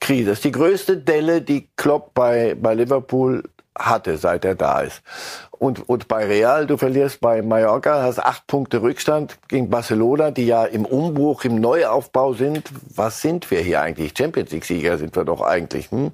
[0.00, 0.30] Krise.
[0.30, 3.44] Das ist die größte Delle, die Klopp bei, bei Liverpool
[3.78, 5.02] hatte, seit er da ist.
[5.50, 10.46] Und, und bei Real, du verlierst bei Mallorca, hast acht Punkte Rückstand gegen Barcelona, die
[10.46, 12.68] ja im Umbruch, im Neuaufbau sind.
[12.94, 14.12] Was sind wir hier eigentlich?
[14.16, 15.90] Champions League-Sieger sind wir doch eigentlich.
[15.90, 16.12] Hm?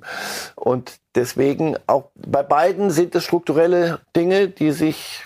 [0.54, 5.22] Und deswegen auch bei beiden sind es strukturelle Dinge, die sich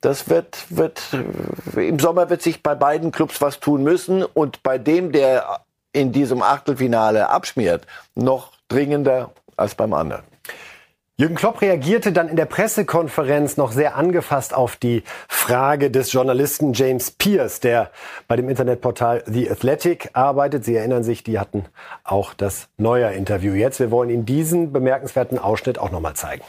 [0.00, 1.00] das wird, wird,
[1.74, 5.60] im Sommer wird sich bei beiden Clubs was tun müssen und bei dem, der
[5.92, 10.22] in diesem Achtelfinale abschmiert, noch dringender als beim anderen.
[11.18, 16.74] Jürgen Klopp reagierte dann in der Pressekonferenz noch sehr angefasst auf die Frage des Journalisten
[16.74, 17.90] James Pierce, der
[18.28, 20.66] bei dem Internetportal The Athletic arbeitet.
[20.66, 21.64] Sie erinnern sich, die hatten
[22.04, 23.80] auch das Neuer-Interview jetzt.
[23.80, 26.42] Wir wollen Ihnen diesen bemerkenswerten Ausschnitt auch nochmal zeigen.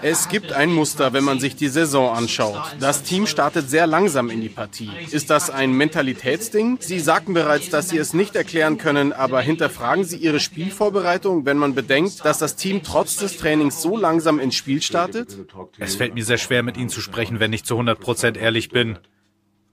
[0.00, 2.60] Es gibt ein Muster, wenn man sich die Saison anschaut.
[2.78, 4.90] Das Team startet sehr langsam in die Partie.
[5.10, 6.78] Ist das ein Mentalitätsding?
[6.80, 11.56] Sie sagten bereits, dass Sie es nicht erklären können, aber hinterfragen Sie Ihre Spielvorbereitung, wenn
[11.58, 15.36] man bedenkt, dass das Team trotz des Trainings so langsam ins Spiel startet?
[15.78, 18.68] Es fällt mir sehr schwer, mit Ihnen zu sprechen, wenn ich zu 100 Prozent ehrlich
[18.68, 18.98] bin.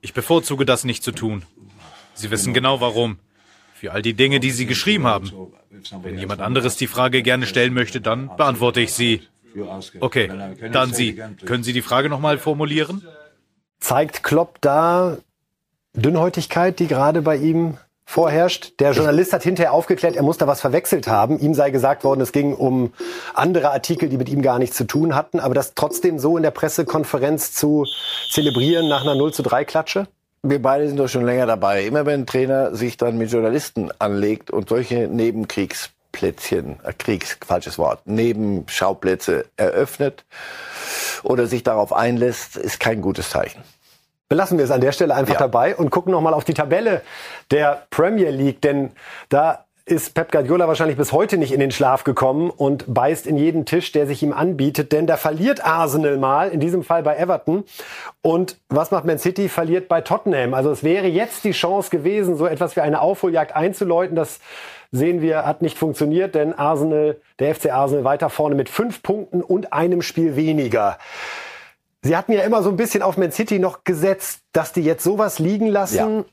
[0.00, 1.42] Ich bevorzuge das nicht zu tun.
[2.14, 3.18] Sie wissen genau warum.
[3.74, 5.30] Für all die Dinge, die Sie geschrieben haben.
[6.02, 9.22] Wenn jemand anderes die Frage gerne stellen möchte, dann beantworte ich sie.
[10.00, 10.30] Okay,
[10.72, 11.20] dann Sie.
[11.44, 13.02] Können Sie die Frage nochmal formulieren?
[13.80, 15.16] Zeigt Klopp da
[15.94, 18.74] Dünnhäutigkeit, die gerade bei ihm vorherrscht.
[18.78, 21.38] Der Journalist hat hinterher aufgeklärt, er muss da was verwechselt haben.
[21.38, 22.92] Ihm sei gesagt worden, es ging um
[23.34, 25.40] andere Artikel, die mit ihm gar nichts zu tun hatten.
[25.40, 27.84] Aber das trotzdem so in der Pressekonferenz zu
[28.30, 30.06] zelebrieren nach einer 0 zu 3 Klatsche?
[30.42, 31.84] Wir beide sind doch schon länger dabei.
[31.84, 37.36] Immer wenn ein Trainer sich dann mit Journalisten anlegt und solche Nebenkriegs Plätzchen, äh, Kriegs,
[37.46, 40.24] falsches Wort, Nebenschauplätze eröffnet
[41.22, 43.62] oder sich darauf einlässt, ist kein gutes Zeichen.
[44.30, 45.40] Belassen wir es an der Stelle einfach ja.
[45.40, 47.02] dabei und gucken nochmal auf die Tabelle
[47.50, 48.92] der Premier League, denn
[49.28, 53.36] da ist Pep Guardiola wahrscheinlich bis heute nicht in den Schlaf gekommen und beißt in
[53.36, 57.16] jeden Tisch, der sich ihm anbietet, denn da verliert Arsenal mal, in diesem Fall bei
[57.16, 57.62] Everton.
[58.20, 59.48] Und was macht Man City?
[59.48, 60.54] Verliert bei Tottenham.
[60.54, 64.16] Also es wäre jetzt die Chance gewesen, so etwas wie eine Aufholjagd einzuläuten.
[64.16, 64.40] Das
[64.92, 69.42] sehen wir, hat nicht funktioniert, denn Arsenal, der FC Arsenal weiter vorne mit fünf Punkten
[69.42, 70.98] und einem Spiel weniger.
[72.02, 75.02] Sie hatten ja immer so ein bisschen auf Man City noch gesetzt, dass die jetzt
[75.02, 76.18] sowas liegen lassen.
[76.18, 76.24] Ja.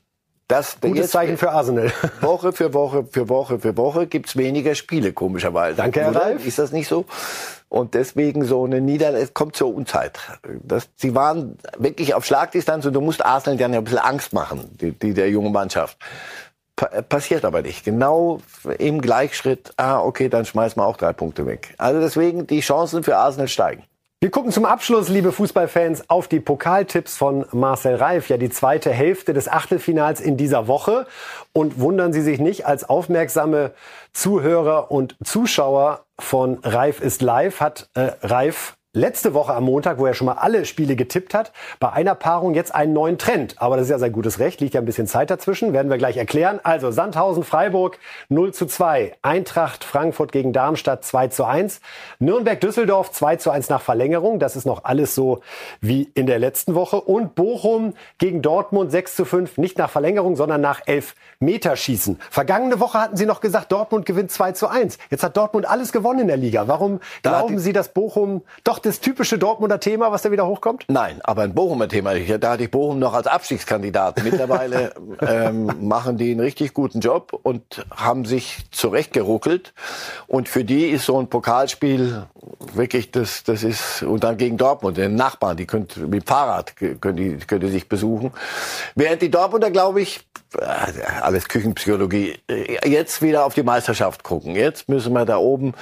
[0.46, 1.90] Das Gutes Zeichen für Arsenal.
[2.20, 5.76] Woche für Woche für Woche für Woche gibt's weniger Spiele, komischerweise.
[5.78, 6.46] Danke, Herr Ralf.
[6.46, 7.06] Ist das nicht so?
[7.70, 10.20] Und deswegen so eine Niederlage, es kommt zur Unzeit.
[10.62, 14.34] Das, sie waren wirklich auf Schlagdistanz und du musst Arsenal dann ja ein bisschen Angst
[14.34, 15.96] machen, die, die der junge Mannschaft.
[16.76, 17.84] Pa passiert aber nicht.
[17.84, 18.40] Genau
[18.78, 21.74] im Gleichschritt, ah, okay, dann schmeißen wir auch drei Punkte weg.
[21.78, 23.84] Also deswegen, die Chancen für Arsenal steigen.
[24.24, 28.30] Wir gucken zum Abschluss, liebe Fußballfans, auf die Pokaltipps von Marcel Reif.
[28.30, 31.06] Ja, die zweite Hälfte des Achtelfinals in dieser Woche.
[31.52, 33.72] Und wundern Sie sich nicht, als aufmerksame
[34.14, 40.06] Zuhörer und Zuschauer von Reif ist live hat äh, Reif letzte Woche am Montag, wo
[40.06, 43.60] er schon mal alle Spiele getippt hat, bei einer Paarung jetzt einen neuen Trend.
[43.60, 45.98] Aber das ist ja sein gutes Recht, liegt ja ein bisschen Zeit dazwischen, werden wir
[45.98, 46.60] gleich erklären.
[46.62, 51.80] Also Sandhausen, Freiburg 0 zu 2, Eintracht Frankfurt gegen Darmstadt 2 zu 1,
[52.20, 54.38] Nürnberg, Düsseldorf 2 zu 1 nach Verlängerung.
[54.38, 55.40] Das ist noch alles so
[55.80, 57.00] wie in der letzten Woche.
[57.00, 62.20] Und Bochum gegen Dortmund 6 zu 5, nicht nach Verlängerung, sondern nach 11 Meterschießen.
[62.30, 64.98] Vergangene Woche hatten Sie noch gesagt, Dortmund gewinnt 2 zu 1.
[65.10, 66.68] Jetzt hat Dortmund alles gewonnen in der Liga.
[66.68, 70.84] Warum Da glauben Sie, dass Bochum doch das typische Dortmunder Thema, was da wieder hochkommt?
[70.88, 72.14] Nein, aber ein Bochumer Thema.
[72.14, 74.22] Da hatte ich Bochum noch als Abstiegskandidat.
[74.22, 79.74] Mittlerweile ähm, machen die einen richtig guten Job und haben sich zurechtgeruckelt.
[80.26, 82.26] Und für die ist so ein Pokalspiel
[82.74, 86.76] wirklich, das, das ist, und dann gegen Dortmund, den Nachbarn, die könnt, mit dem Fahrrad
[86.76, 88.32] können die, können die sich besuchen.
[88.94, 90.26] Während die Dortmunder, glaube ich,
[90.58, 90.64] äh,
[91.20, 94.54] alles Küchenpsychologie, äh, jetzt wieder auf die Meisterschaft gucken.
[94.54, 95.74] Jetzt müssen wir da oben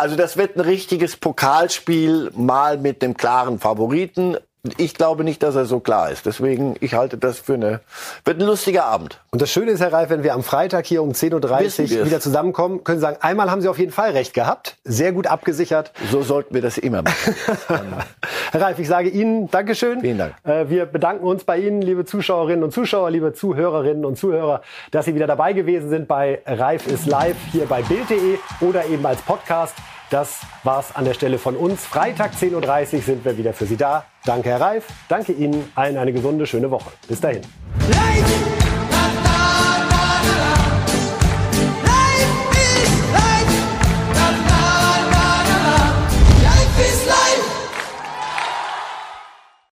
[0.00, 4.36] also das wird ein richtiges Pokalspiel, mal mit dem klaren Favoriten.
[4.76, 6.26] Ich glaube nicht, dass er so klar ist.
[6.26, 7.80] Deswegen, ich halte das für eine,
[8.26, 9.18] wird ein lustiger Abend.
[9.30, 12.06] Und das Schöne ist, Herr Reif, wenn wir am Freitag hier um 10.30 Wissen Uhr
[12.06, 14.76] wieder zusammenkommen, können Sie sagen, einmal haben Sie auf jeden Fall recht gehabt.
[14.84, 15.92] Sehr gut abgesichert.
[16.10, 17.34] So sollten wir das immer machen.
[18.52, 20.00] Herr Reif, ich sage Ihnen Dankeschön.
[20.00, 20.34] Vielen Dank.
[20.44, 25.06] Äh, Wir bedanken uns bei Ihnen, liebe Zuschauerinnen und Zuschauer, liebe Zuhörerinnen und Zuhörer, dass
[25.06, 29.22] Sie wieder dabei gewesen sind bei Reif ist live hier bei Bild.de oder eben als
[29.22, 29.74] Podcast.
[30.10, 31.84] Das war's an der Stelle von uns.
[31.86, 34.04] Freitag 10.30 Uhr sind wir wieder für Sie da.
[34.24, 34.84] Danke, Herr Reif.
[35.08, 35.70] Danke Ihnen.
[35.76, 36.90] Allen eine gesunde, schöne Woche.
[37.08, 37.42] Bis dahin.
[37.88, 38.59] Life